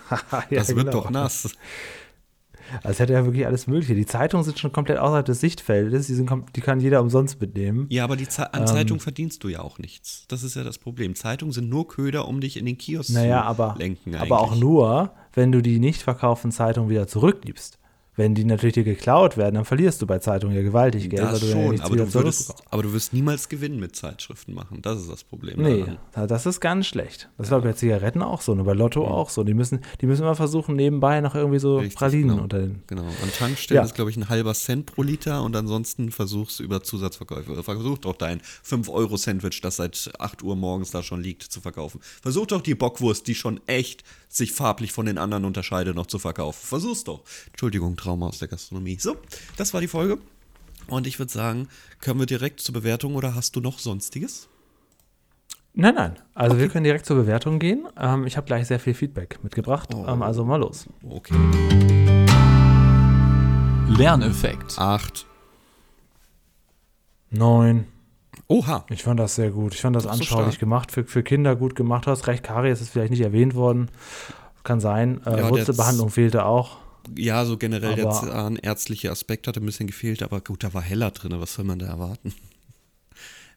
[0.09, 0.91] Ja, Das wird genau.
[1.03, 1.49] doch nass.
[2.83, 3.95] Als hätte er wirklich alles Mögliche.
[3.95, 7.87] Die Zeitungen sind schon komplett außerhalb des Sichtfeldes, die, sind, die kann jeder umsonst mitnehmen.
[7.89, 8.47] Ja, aber die Ze Ähm.
[8.61, 10.25] an Zeitung verdienst du ja auch nichts.
[10.27, 11.15] Das ist ja das Problem.
[11.15, 14.15] Zeitungen sind nur Köder, um dich in den Kiosk Naja, zu aber, lenken.
[14.15, 17.78] aber auch nur, wenn du die nicht verkauften Zeitungen wieder zurückgibst.
[18.19, 21.41] Wenn die natürlich dir geklaut werden, dann verlierst du bei Zeitungen ja gewaltig Geld, Das
[21.41, 24.79] ja schon, nichts aber du, würdest, aber du wirst niemals Gewinn mit Zeitschriften machen.
[24.81, 25.61] Das ist das Problem.
[25.61, 25.97] Nee, daran.
[26.17, 27.29] ja, das ist ganz schlecht.
[27.37, 29.45] Das war bei Zigaretten auch so und bei Lotto auch so.
[29.45, 32.43] Die müssen, die müssen immer versuchen, nebenbei noch irgendwie so Richtig, Pralinen genau.
[32.43, 32.83] unter den.
[32.87, 33.03] Genau.
[33.03, 33.85] An Tankstellen Ja.
[33.85, 37.63] ist, glaube ich, ein halber Cent pro Liter und ansonsten versuchst du über Zusatzverkäufe.
[37.63, 42.01] Versuch doch dein 5-Euro-Sandwich, das seit 8 Uhr morgens da schon liegt, zu verkaufen.
[42.21, 46.19] Versuch doch die Bockwurst, die schon echt sich farblich von den anderen unterscheidet, noch zu
[46.19, 46.59] verkaufen.
[46.63, 47.21] Versuch's doch.
[47.51, 48.97] Entschuldigung, Trauma aus der Gastronomie.
[48.99, 49.17] So,
[49.55, 50.17] das war die Folge.
[50.87, 51.67] Und ich würde sagen,
[52.01, 54.49] können wir direkt zur Bewertung oder hast du noch Sonstiges?
[55.75, 56.15] Nein, nein.
[56.33, 57.87] Also wir können direkt zur Bewertung gehen.
[57.95, 59.89] Ähm, ich habe gleich sehr viel Feedback mitgebracht.
[59.93, 60.07] Oh.
[60.07, 60.87] Ähm, also mal los.
[61.07, 61.35] Okay.
[63.95, 64.79] Lerneffekt.
[64.79, 65.27] Acht.
[67.29, 67.85] Neun.
[68.47, 68.85] Oha.
[68.89, 69.75] Ich fand das sehr gut.
[69.75, 70.59] Ich fand das so anschaulich stark.
[70.59, 72.07] gemacht, für, für Kinder gut gemacht.
[72.07, 73.91] Du hast recht, Karies ist vielleicht nicht erwähnt worden.
[74.63, 75.21] Kann sein.
[75.25, 76.88] Äh, der Wurzelbehandlung fehlte auch.
[77.17, 81.11] Ja, so generell der zahnärztliche Aspekt hat ein bisschen gefehlt, aber gut, da war heller
[81.11, 81.33] drin.
[81.39, 82.33] Was soll man da erwarten?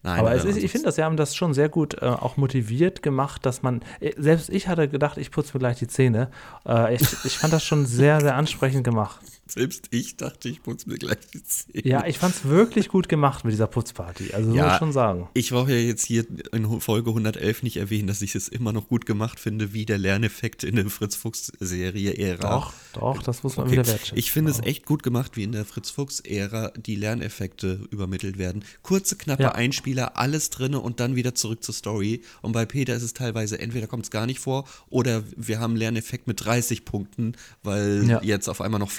[0.05, 3.47] Nein, Aber ist, ich finde, sie haben das schon sehr gut äh, auch motiviert gemacht,
[3.47, 6.31] dass man, äh, selbst ich hatte gedacht, ich putze mir gleich die Zähne.
[6.67, 9.21] Äh, ich, ich fand das schon sehr, sehr ansprechend gemacht.
[9.47, 11.87] Selbst ich dachte, ich putze mir gleich die Zähne.
[11.87, 14.33] Ja, ich fand es wirklich gut gemacht mit dieser Putzparty.
[14.33, 15.29] Also Ja, muss ich schon sagen.
[15.35, 18.89] Ich brauche ja jetzt hier in Folge 111 nicht erwähnen, dass ich es immer noch
[18.89, 22.51] gut gemacht finde, wie der Lerneffekt in der Fritz-Fuchs-Serie Ära.
[22.51, 23.73] Doch, doch, das muss man Okay.
[23.73, 24.17] wieder wertschätzen.
[24.19, 28.65] Ich finde es echt gut gemacht, wie in der Fritz-Fuchs-Ära die Lerneffekte übermittelt werden.
[28.83, 29.53] Kurze, knappe Ja.
[29.53, 32.23] Einspieler, alles drinne und dann wieder zurück zur Story.
[32.43, 35.73] Und bei Peter ist es teilweise, entweder kommt es gar nicht vor oder wir haben
[35.73, 38.23] einen Lerneffekt mit 30 Punkten, weil Ja.
[38.23, 38.91] jetzt auf einmal noch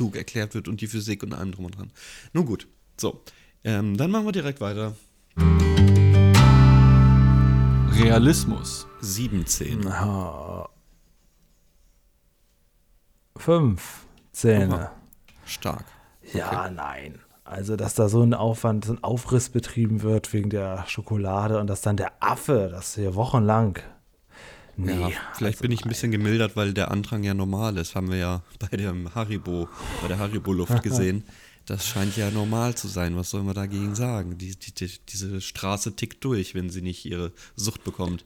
[0.00, 1.92] Flaschenzug erklärt wird und die Physik und allem drum und dran.
[2.32, 3.22] Nun gut, so.
[3.64, 4.94] Ähm, dann machen wir direkt weiter.
[7.92, 8.86] Realismus.
[9.00, 9.86] 17.
[9.88, 10.68] Ah.
[13.36, 14.74] Fünf Zähne.
[14.74, 14.92] Oha.
[15.44, 15.84] Stark.
[16.32, 17.18] Ja, nein.
[17.44, 21.66] Also, dass da so ein Aufwand, so ein Aufriss betrieben wird wegen der Schokolade und
[21.66, 23.80] dass dann der Affe, das hier wochenlang.
[24.82, 24.98] Nee.
[24.98, 27.94] Ja, vielleicht also bin ich ein bisschen gemildert, weil der Andrang ja normal ist.
[27.94, 29.68] Haben wir ja bei dem Haribo,
[30.00, 31.24] bei der Haribo-Luft gesehen.
[31.66, 33.16] Das scheint ja normal zu sein.
[33.16, 34.38] Was sollen wir dagegen sagen?
[34.38, 38.24] Die, die, die, diese Straße tickt durch, wenn sie nicht ihre Sucht bekommt.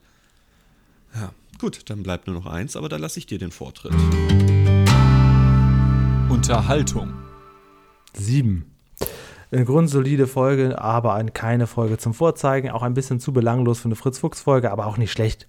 [1.15, 3.93] Ja, gut, dann bleibt nur noch eins, aber da lasse ich dir den Vortritt.
[6.31, 7.13] Unterhaltung.
[8.15, 8.71] Sieben.
[9.51, 12.71] Eine grundsolide Folge, aber ein, keine Folge zum Vorzeigen.
[12.71, 15.49] Auch ein bisschen zu belanglos für eine Fritz-Fuchs-Folge, aber auch nicht schlecht.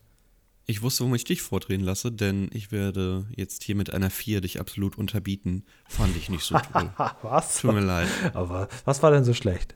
[0.68, 4.41] Ich wusste, warum ich dich vordrehen lasse, denn ich werde jetzt hier mit einer 4
[4.41, 5.63] dich absolut unterbieten.
[5.88, 6.91] Fand ich nicht so toll.
[7.22, 7.57] was?
[7.61, 8.07] Tut mir leid.
[8.34, 9.76] Aber was war denn so schlecht?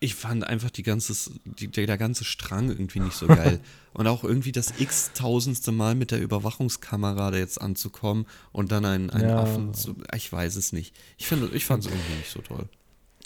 [0.00, 1.14] Ich fand einfach die ganze,
[1.44, 3.60] die, der, ganze Strang irgendwie nicht so geil.
[3.92, 9.10] und auch irgendwie das x-tausendste Mal mit der Überwachungskamera da jetzt anzukommen und dann einen,
[9.10, 9.42] einen Ja.
[9.42, 9.94] Affen zu.
[10.14, 10.96] Ich weiß es nicht.
[11.18, 12.68] Ich, ich fand es irgendwie nicht so toll.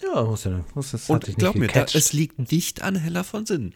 [0.03, 3.45] Ja, muss ja muss, das Und glaub mir, da, es liegt nicht an Heller von
[3.45, 3.73] Sinn.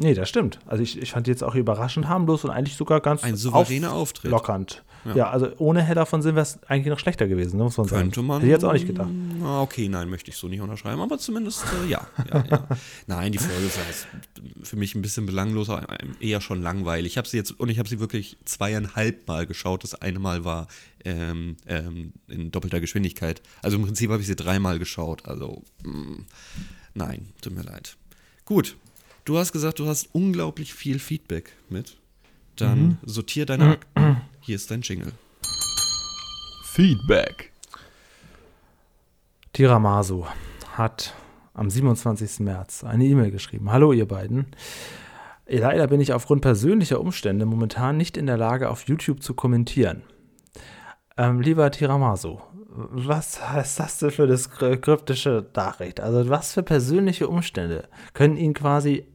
[0.00, 0.58] Nee, das stimmt.
[0.66, 3.92] Also ich, ich fand die jetzt auch überraschend harmlos und eigentlich sogar ganz Ein souveräner
[3.92, 4.30] Auftritt.
[4.30, 4.82] Lockernd.
[5.04, 5.16] Ja.
[5.16, 5.30] Ja.
[5.30, 8.02] also ohne Heller von Sinn wäre es eigentlich noch schlechter gewesen, ne, muss man sagen.
[8.02, 8.38] Könnte man.
[8.38, 9.08] Hätte ich jetzt auch nicht gedacht.
[9.42, 12.68] Okay, nein, möchte ich so nicht unterschreiben, aber zumindest äh, ja, ja, ja.
[13.06, 14.06] Nein, die Folge ist
[14.62, 15.86] für mich ein bisschen belangloser,
[16.20, 17.12] eher schon langweilig.
[17.12, 19.84] Ich habe sie jetzt und ich habe sie wirklich zweieinhalb Mal geschaut.
[19.84, 20.66] Das eine Mal war
[21.04, 23.42] ähm, ähm, in doppelter Geschwindigkeit.
[23.62, 25.26] Also im Prinzip habe ich sie dreimal geschaut.
[25.26, 26.24] Also mh,
[26.94, 27.96] nein, tut mir leid.
[28.44, 28.76] Gut,
[29.24, 31.96] du hast gesagt, du hast unglaublich viel Feedback mit.
[32.56, 34.20] Dann sortier deine Akten.
[34.40, 35.12] Hier ist dein Jingle.
[36.64, 37.52] Feedback.
[39.52, 40.26] Tiramasu
[40.74, 41.14] hat
[41.54, 42.40] am 27.
[42.40, 43.70] März eine E-Mail geschrieben.
[43.72, 44.46] Hallo ihr beiden.
[45.46, 50.02] Leider bin ich aufgrund persönlicher Umstände momentan nicht in der Lage, auf YouTube zu kommentieren.
[51.16, 52.40] Ähm, lieber Tiramasu,
[52.72, 56.00] was heißt das denn für das kry- kryptische Nachricht?
[56.00, 59.06] Also was für persönliche Umstände können ihn quasi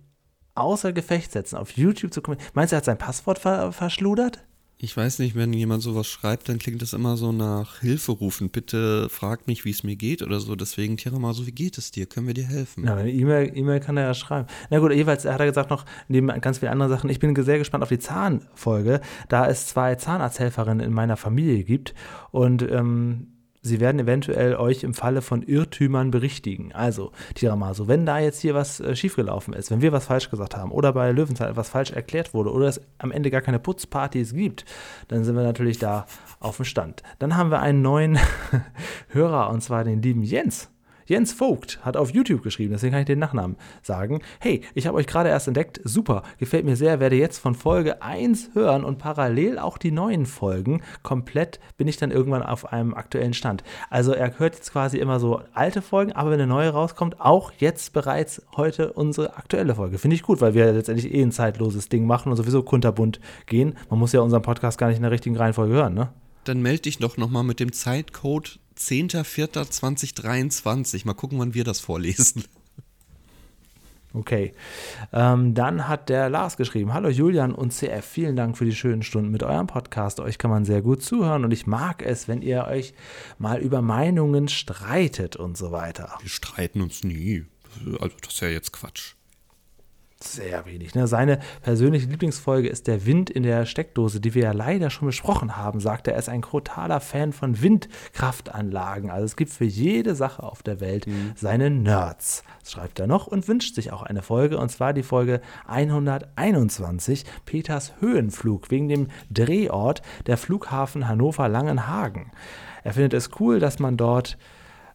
[0.55, 2.51] außer Gefecht setzen, auf YouTube zu kommentieren?
[2.53, 4.43] Meinst du, er hat sein Passwort ver verschludert?
[4.77, 8.49] Ich weiß nicht, wenn jemand sowas schreibt, dann klingt das immer so nach Hilfe rufen.
[8.49, 10.53] Bitte fragt mich, wie es mir geht oder so.
[10.57, 12.07] Deswegen, Tiramasu, wie geht es dir?
[12.07, 12.83] Können wir dir helfen?
[12.83, 14.47] Ja, eine E-Mail E-Mail kann er ja schreiben.
[14.69, 17.57] Na gut, jeweils hat er gesagt noch, neben ganz vielen anderen Sachen, ich bin sehr
[17.57, 18.99] gespannt auf die Zahnfolge,
[19.29, 21.95] da es zwei Zahnarzthelferinnen in meiner Familie gibt
[22.31, 23.27] und ähm,
[23.66, 26.72] sie werden eventuell euch im Falle von Irrtümern berichtigen.
[26.74, 30.55] Also, Tiramasu, wenn da jetzt hier was äh, schiefgelaufen ist, wenn wir was falsch gesagt
[30.55, 34.34] haben oder bei Löwenzahn etwas falsch erklärt wurde oder es am Ende gar keine Putzpartys
[34.34, 34.66] gibt,
[35.07, 36.05] dann sind wir natürlich da
[36.39, 37.03] auf dem Stand.
[37.20, 38.20] Dann haben wir einen neuen
[39.09, 40.70] Hörer und zwar den lieben Jens.
[41.07, 44.21] Jens Vogt hat auf YouTube geschrieben, deswegen kann ich den Nachnamen sagen.
[44.39, 48.01] Hey, ich habe euch gerade erst entdeckt, super, gefällt mir sehr, werde jetzt von Folge
[48.01, 50.81] 1 hören und parallel auch die neuen Folgen.
[51.03, 53.63] Komplett bin ich dann irgendwann auf einem aktuellen Stand.
[53.91, 57.51] Also er hört jetzt quasi immer so alte Folgen, aber wenn eine neue rauskommt, auch
[57.59, 59.99] jetzt bereits heute unsere aktuelle Folge.
[59.99, 63.77] Finde ich gut, weil wir letztendlich eh ein zeitloses Ding machen und sowieso kunterbunt gehen.
[63.91, 66.09] Man muss ja unseren Podcast gar nicht in der richtigen Reihenfolge hören, ne?
[66.45, 71.05] Dann melde dich doch nochmal mit dem Zeitcode 10.04.2023.
[71.05, 72.43] Mal gucken, wann wir das vorlesen.
[74.15, 74.53] Okay.
[75.11, 79.03] Ähm, dann hat der Lars geschrieben: Hallo Julian und CF, vielen Dank für die schönen
[79.03, 80.21] Stunden mit eurem Podcast.
[80.21, 82.93] Euch kann man sehr gut zuhören und ich mag es, wenn ihr euch
[83.39, 86.17] mal über Meinungen streitet und so weiter.
[86.21, 87.45] Wir streiten uns nie.
[87.99, 89.15] Also, das ist ja jetzt Quatsch.
[90.20, 90.95] Sehr wenig.
[90.95, 91.07] Ne?
[91.07, 95.57] Seine persönliche Lieblingsfolge ist der Wind in der Steckdose, die wir ja leider schon besprochen
[95.57, 96.13] haben, sagt er.
[96.13, 99.11] Er ist ein totaler Fan von Windkraftanlagen.
[99.11, 101.05] Also es gibt für jede Sache auf der Welt
[101.36, 102.43] seine Nerds.
[102.61, 107.26] Das schreibt er noch und wünscht sich auch eine Folge, und zwar die Folge 121,
[107.45, 112.32] Peters Höhenflug, wegen dem Drehort der Flughafen Hannover-Langenhagen.
[112.84, 114.38] Er findet es cool, dass man dort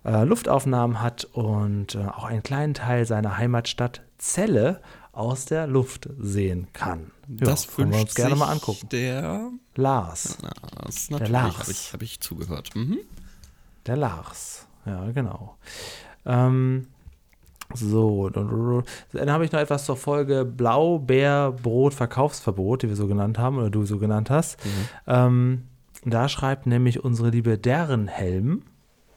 [0.05, 4.81] äh, Luftaufnahmen hat und äh, auch einen kleinen Teil seiner Heimatstadt Celle
[5.21, 7.11] aus der Luft sehen kann.
[7.29, 8.89] Ja, das können wir uns gerne mal angucken.
[8.91, 10.39] Der Lars.
[10.43, 11.31] Lars, natürlich.
[11.31, 11.59] Lars.
[11.59, 12.75] Habe ich, hab ich zugehört.
[12.75, 12.99] Mhm.
[13.87, 14.66] Der Lars.
[14.87, 15.57] Ja, genau.
[16.25, 16.87] Ähm,
[17.73, 23.59] so, dann habe ich noch etwas zur Folge Blaubeerbrot Verkaufsverbot, die wir so genannt haben
[23.59, 24.59] oder du so genannt hast.
[25.07, 25.68] Ähm,
[26.05, 28.62] da schreibt nämlich unsere liebe Dernhelm,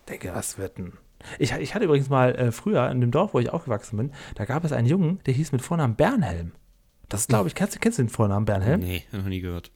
[0.07, 0.93] denke, was wird denn?
[1.39, 4.45] Ich, ich hatte übrigens mal äh, früher in dem Dorf, wo ich aufgewachsen bin, da
[4.45, 6.51] gab es einen Jungen, der hieß mit Vornamen Bernhelm.
[7.09, 8.79] Das glaube ich, kennst, du- kennst du den Vornamen Bernhelm?
[8.81, 9.71] Nee, noch nie gehört.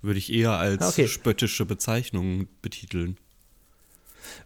[0.00, 1.06] Würde ich eher als Okay.
[1.06, 3.16] spöttische Bezeichnung betiteln.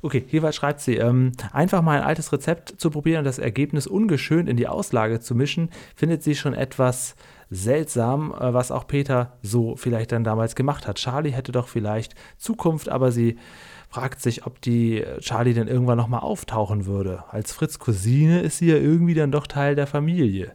[0.02, 3.86] Okay, jeweils schreibt sie, ähm, einfach mal ein altes Rezept zu probieren und das Ergebnis
[3.86, 7.14] ungeschönt in die Auslage zu mischen, findet sie schon etwas
[7.50, 10.96] seltsam, äh, was auch Peter so vielleicht dann damals gemacht hat.
[10.96, 13.38] Charlie hätte doch vielleicht Zukunft, aber sie
[13.96, 17.24] fragt sich, ob die äh, Charlie denn irgendwann nochmal auftauchen würde.
[17.30, 20.54] Als Fritz Cousine ist sie ja irgendwie dann doch Teil der Familie.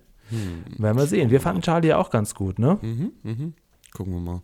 [0.77, 1.31] Werden wir sehen.
[1.31, 2.77] Wir fanden Charlie ja auch ganz gut, ne?
[2.81, 3.53] Mhm, mhm.
[3.93, 4.41] Gucken wir mal.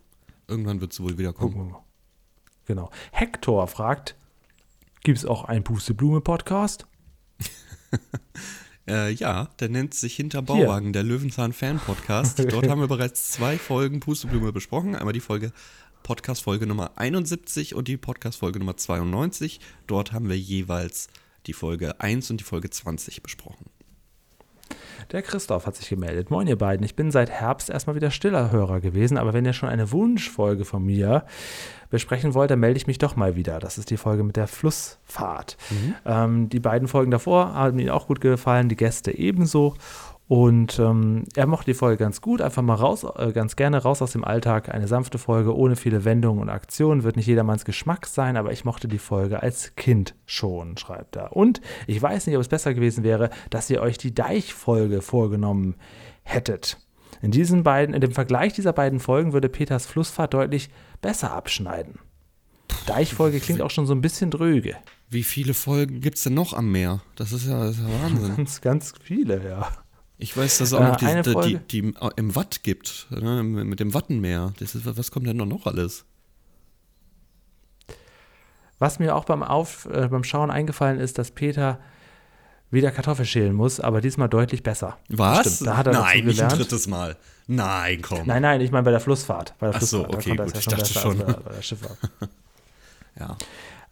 [0.48, 1.52] Irgendwann wird sie wohl wieder kommen.
[1.52, 1.84] Gucken wir mal.
[2.66, 2.90] Genau.
[3.12, 4.16] Hector fragt,
[5.02, 6.86] gibt es auch einen Pusteblume-Podcast?
[8.88, 12.38] Äh, ja, der nennt sich Hinter Bauwagen, der Löwenzahn-Fan-Podcast.
[12.50, 14.96] Dort haben wir bereits zwei Folgen Pusteblume besprochen.
[14.96, 15.52] Einmal die Folge
[16.08, 19.60] Podcast-Folge Nummer 71 und die Podcast-Folge Nummer 92.
[19.86, 21.08] Dort haben wir jeweils
[21.46, 23.66] die Folge 1 und die Folge 20 besprochen.
[25.12, 26.30] Der Christoph hat sich gemeldet.
[26.30, 26.82] Moin, ihr beiden.
[26.86, 30.64] Ich bin seit Herbst erstmal wieder stiller Hörer gewesen, aber wenn ihr schon eine Wunschfolge
[30.64, 31.26] von mir
[31.90, 33.58] besprechen wollt, dann melde ich mich doch mal wieder.
[33.58, 35.58] Das ist die Folge mit der Flussfahrt.
[35.68, 35.94] Mhm.
[36.06, 39.74] Ähm, die beiden Folgen davor haben ihm auch gut gefallen, die Gäste ebenso.
[40.28, 44.02] Und ähm, er mochte die Folge ganz gut, einfach mal raus, äh, ganz gerne raus
[44.02, 44.68] aus dem Alltag.
[44.68, 48.66] Eine sanfte Folge ohne viele Wendungen und Aktionen wird nicht jedermanns Geschmack sein, aber ich
[48.66, 51.34] mochte die Folge als Kind schon, schreibt er.
[51.34, 55.76] Und ich weiß nicht, ob es besser gewesen wäre, dass ihr euch die Deich-Folge vorgenommen
[56.24, 56.76] hättet.
[57.22, 60.68] In diesen beiden, in dem Vergleich dieser beiden Folgen würde Peters Flussfahrt deutlich
[61.00, 62.00] besser abschneiden.
[62.86, 64.76] Deichfolge klingt auch schon so ein bisschen dröge.
[65.08, 67.00] Wie viele Folgen gibt es denn noch am Meer?
[67.16, 68.36] Das ist ja, das ist ja Wahnsinn.
[68.36, 69.68] Ganz, ganz viele, ja.
[70.18, 73.06] Ich weiß, dass es auch Äh, noch die, eine die, die, die im Watt gibt,
[73.10, 73.42] ne?
[73.44, 74.52] mit dem Wattenmeer.
[74.58, 76.04] Ist, was kommt denn noch, noch alles?
[78.78, 81.80] Was mir auch beim, Auf, äh, beim Schauen eingefallen ist, dass Peter
[82.70, 84.98] wieder Kartoffel schälen muss, aber diesmal deutlich besser.
[85.08, 85.60] Was?
[85.60, 87.16] Da Nein, nicht ein drittes Mal.
[87.46, 88.26] Nein, komm.
[88.26, 89.54] Nein, nein, ich meine bei der Flussfahrt.
[89.58, 90.26] Bei der Ach so, Flussfahrt.
[90.26, 91.22] Okay, gut, ich dachte schon.
[91.22, 91.98] als Bei, bei der Schifffahrt.
[93.18, 93.36] Ja.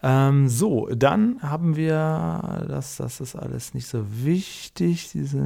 [0.08, 5.38] Ähm, so, dann haben wir, das, das ist alles nicht so wichtig, diese,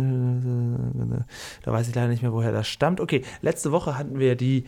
[1.62, 3.00] da weiß ich leider nicht mehr, woher das stammt.
[3.00, 4.64] Okay, letzte Woche hatten wir die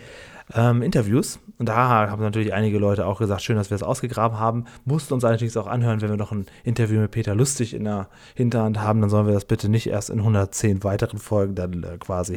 [0.54, 4.38] ähm, Interviews und da haben natürlich einige Leute auch gesagt, schön, dass wir es ausgegraben
[4.38, 4.64] haben.
[4.86, 8.08] Mussten uns allerdings auch anhören, wenn wir noch ein Interview mit Peter Lustig in der
[8.34, 11.98] Hinterhand haben, dann sollen wir das bitte nicht erst in 110 weiteren Folgen dann äh,
[11.98, 12.36] quasi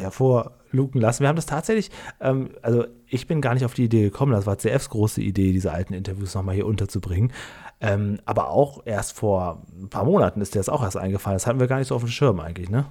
[0.66, 1.22] hervorluken lassen.
[1.22, 4.46] Wir haben das tatsächlich, ähm, also ich bin gar nicht auf die Idee gekommen, das
[4.46, 7.32] war CFs große Idee, diese alten Interviews nochmal hier unterzubringen.
[7.82, 11.36] Ähm, aber auch erst vor ein paar Monaten ist dir das auch erst eingefallen.
[11.36, 12.86] Das hatten wir gar nicht so auf dem Schirm eigentlich, ne?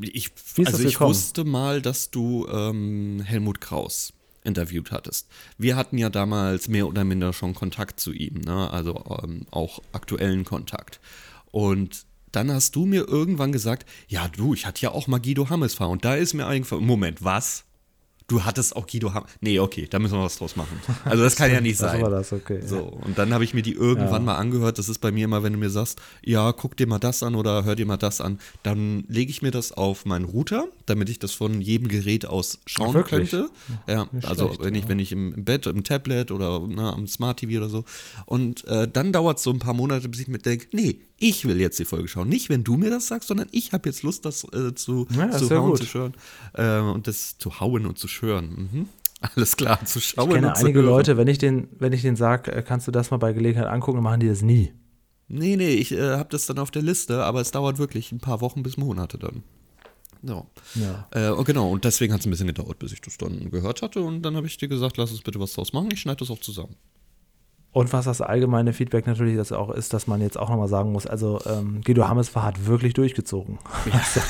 [0.00, 4.12] Ich, also ich wusste mal, dass du ähm, Helmut Kraus
[4.44, 5.28] interviewt hattest.
[5.58, 8.70] Wir hatten ja damals mehr oder minder schon Kontakt zu ihm, ne?
[8.70, 11.00] also ähm, auch aktuellen Kontakt.
[11.50, 15.50] Und dann hast du mir irgendwann gesagt, ja du, ich hatte ja auch mal Guido
[15.50, 15.92] Hammes fahren.
[15.92, 17.64] Und da ist mir eingefallen, Moment, was?
[18.30, 19.28] Du hattest auch Guido Hammes.
[19.40, 20.80] Nee, okay, da müssen wir was draus machen.
[21.04, 22.00] Also das kann ja nicht Das sein.
[22.02, 22.60] war das, okay.
[22.64, 24.78] So, und dann habe ich mir die irgendwann mal angehört.
[24.78, 27.34] Das ist bei mir immer, wenn du mir sagst, ja, guck dir mal das an
[27.34, 31.08] oder hör dir mal das an, dann lege ich mir das auf meinen Router, damit
[31.08, 33.30] ich das von jedem Gerät aus schauen Wirklich?
[33.32, 33.50] könnte.
[33.88, 37.40] Ja, also schlecht, wenn ich, wenn ich im Bett, im Tablet oder ne, am Smart
[37.40, 37.84] TV oder so.
[38.26, 41.46] Und äh, dann dauert es so ein paar Monate, bis ich mir denke, nee, ich
[41.46, 42.30] will jetzt die Folge schauen.
[42.30, 45.26] Nicht, wenn du mir das sagst, sondern ich habe jetzt Lust, das äh, zu, Ja,
[45.26, 46.14] das zu ja hauen, zu schören.
[46.54, 48.68] Äh, und das zu hauen und zu schören.
[48.72, 48.88] Mhm.
[49.20, 50.86] Alles klar, zu schauen Ich kenne einige hören.
[50.86, 53.96] Leute, wenn ich den, wenn ich den sage, kannst du das mal bei Gelegenheit angucken,
[53.98, 54.72] dann machen die das nie.
[55.28, 58.18] Nee, nee, ich äh, habe das dann auf der Liste, aber es dauert wirklich ein
[58.18, 59.42] paar Wochen bis Monate dann.
[60.22, 60.46] So.
[60.74, 61.08] Ja.
[61.12, 64.00] Äh, genau, und deswegen hat es ein bisschen gedauert, bis ich das dann gehört hatte.
[64.00, 65.88] Und dann habe ich dir gesagt, lass uns bitte was draus machen.
[65.92, 66.76] Ich schneide das auch zusammen.
[67.72, 70.90] Und was das allgemeine Feedback natürlich das auch ist, dass man jetzt auch nochmal sagen
[70.90, 73.58] muss, also ähm, Guido Hammes hat wirklich durchgezogen.
[73.92, 74.20] Also,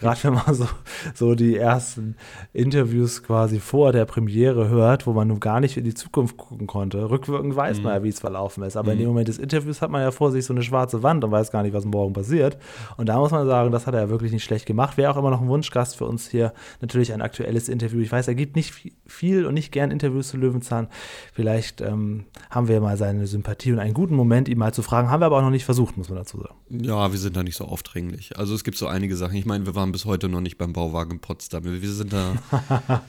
[0.00, 0.66] Gerade wenn man so,
[1.14, 2.16] so die ersten
[2.52, 6.66] Interviews quasi vor der Premiere hört, wo man nun gar nicht in die Zukunft gucken
[6.66, 7.10] konnte.
[7.10, 8.76] Rückwirkend weiß man ja, wie es verlaufen ist.
[8.76, 11.24] Aber in dem Moment des Interviews hat man ja vor sich so eine schwarze Wand
[11.24, 12.58] und weiß gar nicht, was morgen passiert.
[12.96, 14.96] Und da muss man sagen, das hat er ja wirklich nicht schlecht gemacht.
[14.96, 16.52] Wäre auch immer noch ein Wunschgast für uns hier.
[16.80, 18.00] Natürlich ein aktuelles Interview.
[18.00, 20.88] Ich weiß, er gibt nicht vi- viel und nicht gern Interviews zu Löwenzahn.
[21.32, 25.10] Vielleicht ähm, haben wir mal seine Sympathie und einen guten Moment, ihn mal zu fragen.
[25.10, 26.54] Haben wir aber auch noch nicht versucht, muss man dazu sagen.
[26.84, 28.38] Ja, wir sind da nicht so aufdringlich.
[28.38, 29.34] Also es gibt so einige Sachen.
[29.34, 31.64] Ich meine, wir waren bis heute noch nicht beim Bauwagen Potsdam.
[31.64, 32.34] Wir sind da,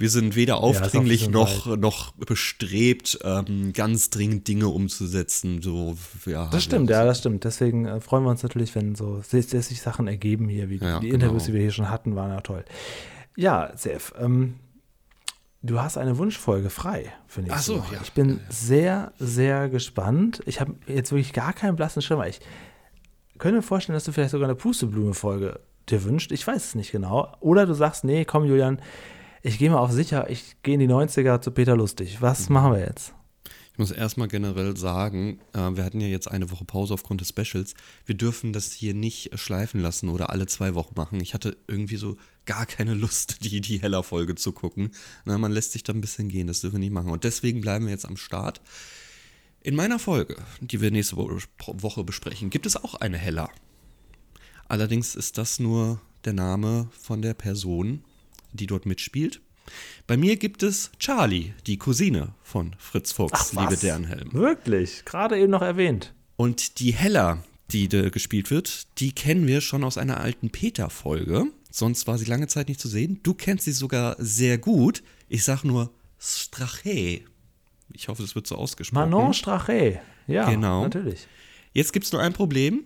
[0.00, 5.62] wir sind weder aufdringlich bisschen noch, noch bestrebt, ähm, ganz dringend Dinge umzusetzen.
[5.62, 5.96] So,
[6.26, 7.44] ja, Das stimmt, ja, das stimmt.
[7.44, 10.98] Deswegen äh, freuen wir uns natürlich, wenn so sich Sachen ergeben hier, wie die, Ja,
[10.98, 11.14] die genau.
[11.26, 12.64] Interviews, die wir hier schon hatten, waren ja toll.
[13.36, 14.54] Ja, Sef, ähm,
[15.64, 17.56] du hast eine Wunschfolge frei, finde ich.
[17.56, 17.92] Ach so, noch.
[17.92, 17.98] ja.
[18.02, 20.42] Ich bin sehr, sehr gespannt.
[20.46, 22.28] Ich habe jetzt wirklich gar keinen blassen Schimmer.
[22.28, 22.38] Ich
[23.38, 25.58] könnte mir vorstellen, dass du vielleicht sogar eine Pusteblume-Folge
[25.88, 26.30] dir wünscht.
[26.32, 27.32] Ich weiß es nicht genau.
[27.40, 28.80] Oder du sagst, nee, komm, Julian,
[29.42, 32.22] ich gehe mal auf sicher, ich gehe in die 90er zu Peter Lustig.
[32.22, 32.54] Was Mhm.
[32.54, 33.14] machen wir jetzt?
[33.74, 37.30] Ich muss erstmal generell sagen, äh, wir hatten ja jetzt eine Woche Pause aufgrund des
[37.30, 37.74] Specials.
[38.06, 41.20] Wir dürfen das hier nicht äh, schleifen lassen oder alle zwei Wochen machen.
[41.20, 42.16] Ich hatte irgendwie so
[42.46, 44.92] gar keine Lust, die, die Heller-Folge zu gucken.
[45.24, 47.10] Na, man lässt sich da ein bisschen gehen, das dürfen wir nicht machen.
[47.10, 48.60] Und deswegen bleiben wir jetzt am Start.
[49.60, 53.50] In meiner Folge, die wir nächste Wo- Woche besprechen, gibt es auch eine Heller.
[54.68, 58.04] Allerdings ist das nur der Name von der Person,
[58.52, 59.40] die dort mitspielt.
[60.06, 63.80] Bei mir gibt es Charlie, die Cousine von Fritz Fuchs, liebe was?
[63.80, 64.32] Dernhelm.
[64.32, 66.12] Wirklich, gerade eben noch erwähnt.
[66.36, 71.46] Und die Hella, die da gespielt wird, die kennen wir schon aus einer alten Peter-Folge.
[71.70, 73.20] Sonst war sie lange Zeit nicht zu sehen.
[73.22, 75.02] Du kennst sie sogar sehr gut.
[75.28, 77.20] Ich sag nur Strache.
[77.92, 79.10] Ich hoffe, das wird so ausgesprochen.
[79.10, 80.00] Manon Strache.
[80.26, 80.82] Ja, Genau.
[80.82, 81.26] natürlich.
[81.72, 82.84] Jetzt gibt es nur ein Problem.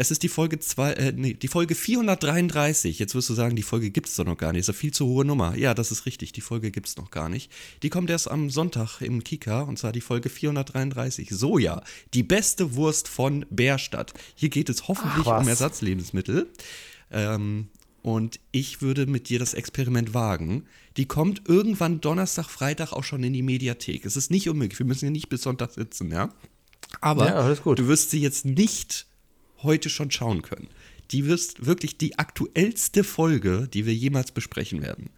[0.00, 3.00] Es ist die Folge zwei, äh, nee, die Folge 433.
[3.00, 4.60] Jetzt wirst du sagen, die Folge gibt es doch noch gar nicht.
[4.60, 5.56] Das ist eine viel zu hohe Nummer.
[5.56, 6.30] Ja, das ist richtig.
[6.30, 7.50] Die Folge gibt es noch gar nicht.
[7.82, 11.30] Die kommt erst am Sonntag im Kika und zwar die Folge 433.
[11.30, 11.82] Soja,
[12.14, 14.14] die beste Wurst von Bärstadt.
[14.36, 16.48] Hier geht es hoffentlich Ach, um Ersatzlebensmittel.
[17.10, 17.66] Ähm,
[18.02, 20.66] und ich würde mit dir das Experiment wagen.
[20.96, 24.06] Die kommt irgendwann Donnerstag, Freitag auch schon in die Mediathek.
[24.06, 24.78] Es ist nicht unmöglich.
[24.78, 26.32] Wir müssen ja nicht bis Sonntag sitzen, ja.
[27.00, 29.07] Aber Ja, du wirst sie jetzt nicht
[29.62, 30.68] heute schon schauen können.
[31.10, 35.10] Die wirst wirklich die aktuellste Folge, die wir jemals besprechen werden.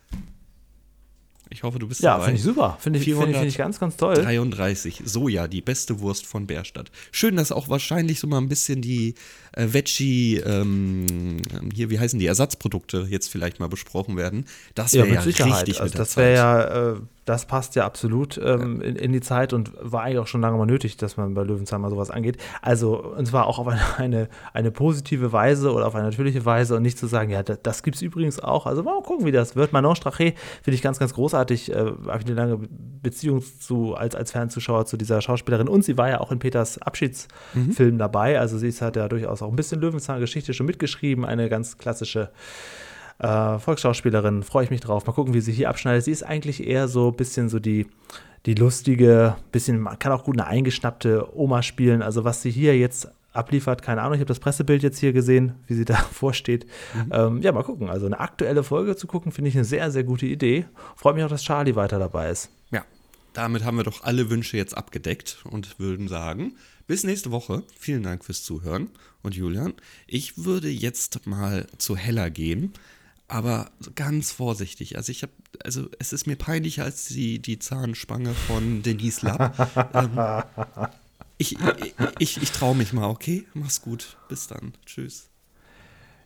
[1.52, 2.26] Ich hoffe, du bist Ja, dabei.
[2.26, 2.78] finde ich super.
[2.80, 4.14] Finde ich, finde ich, finde ich ganz, ganz toll.
[4.14, 5.02] 33.
[5.04, 6.92] Soja, die beste Wurst von Bärstadt.
[7.10, 9.14] Schön, dass auch wahrscheinlich so mal ein bisschen die
[9.54, 11.38] äh, Veggie, ähm,
[11.74, 14.44] hier, wie heißen die, Ersatzprodukte jetzt vielleicht mal besprochen werden.
[14.76, 15.54] Das Ja, wäre ja, Sicherheit.
[15.66, 19.12] richtig also mit der das wäre ja, äh, das passt ja absolut ähm, in, in
[19.12, 21.90] die Zeit und war eigentlich auch schon lange mal nötig, dass man bei Löwenzahn mal
[21.90, 22.38] sowas angeht.
[22.62, 26.76] Also, und zwar auch auf eine, eine, eine positive Weise oder auf eine natürliche Weise
[26.76, 28.66] und nicht zu sagen, ja, das, das gibt es übrigens auch.
[28.66, 29.72] Also, mal gucken, wie das wird.
[29.72, 31.72] Manon Strache finde ich ganz, ganz großartig.
[31.72, 32.58] Äh, Habe ich eine lange
[33.02, 36.78] Beziehung zu, als, als Fernzuschauer zu dieser Schauspielerin und sie war ja auch in Peters
[36.78, 38.40] Abschiedsfilm dabei.
[38.40, 41.24] Also, sie ist, hat ja durchaus auch ein bisschen Löwenzahn-Geschichte schon mitgeschrieben.
[41.24, 42.30] Eine ganz klassische
[43.20, 45.06] äh, Volksschauspielerin, freue ich mich drauf.
[45.06, 46.04] Mal gucken, wie sie hier abschneidet.
[46.04, 47.86] Sie ist eigentlich eher so ein bisschen so die,
[48.46, 52.02] die lustige, bisschen, man kann auch gut eine eingeschnappte Oma spielen.
[52.02, 54.14] Also was sie hier jetzt abliefert, keine Ahnung.
[54.14, 56.66] Ich habe das Pressebild jetzt hier gesehen, wie sie da vorsteht.
[57.10, 57.90] Ähm, ja, mal gucken.
[57.90, 60.64] Also eine aktuelle Folge zu gucken, finde ich eine sehr, sehr gute Idee.
[60.96, 62.50] Freut mich auch, dass Charlie weiter dabei ist.
[62.70, 62.84] Ja,
[63.34, 66.54] damit haben wir doch alle Wünsche jetzt abgedeckt und würden sagen,
[66.86, 67.62] bis nächste Woche.
[67.78, 68.88] Vielen Dank fürs Zuhören.
[69.22, 69.74] Und Julian,
[70.06, 72.72] ich würde jetzt mal zu Hella gehen,
[73.30, 74.96] aber ganz vorsichtig.
[74.96, 75.32] Also ich habe,
[75.64, 79.54] also es ist mir peinlicher als die, die Zahnspange von Denise Lapp.
[79.94, 80.88] ähm,
[81.38, 83.46] ich ich, ich, ich traue mich mal, okay?
[83.54, 84.16] Mach's gut.
[84.28, 84.74] Bis dann.
[84.84, 85.30] Tschüss.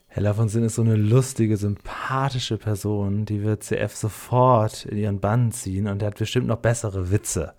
[0.07, 5.19] Hella von Sinn ist so eine lustige, sympathische Person, die wird CF sofort in ihren
[5.19, 7.53] Bann ziehen und der hat bestimmt noch bessere Witze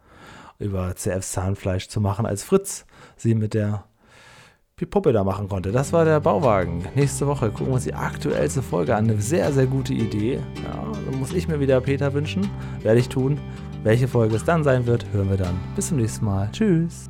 [0.59, 2.87] über CFs Zahnfleisch zu machen, als Fritz
[3.17, 3.85] sie mit der
[4.85, 5.73] Puppe da machen konnte.
[5.73, 6.85] Das war der Bauwagen.
[6.95, 9.09] Nächste Woche gucken wir uns die aktuellste Folge an.
[9.09, 10.35] Eine sehr, sehr gute Idee.
[10.63, 12.47] Ja, dann muss ich mir wieder Peter wünschen.
[12.83, 13.41] Werde ich tun.
[13.85, 15.59] Welche Folge es dann sein wird, hören wir dann.
[15.77, 16.51] Bis zum nächsten Mal.
[16.53, 17.09] Tschüss.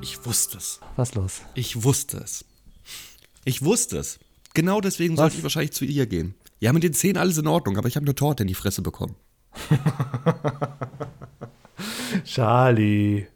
[0.00, 0.80] Ich wusste es.
[0.96, 1.42] Was los?
[1.52, 2.46] Ich wusste es.
[3.44, 4.18] Ich wusste es.
[4.54, 6.34] Genau deswegen sollte ich wahrscheinlich zu ihr gehen.
[6.58, 8.82] Ja, mit den Zähnen alles in Ordnung, aber ich habe eine Torte in die Fresse
[8.82, 9.14] bekommen.
[12.24, 13.26] Charlie.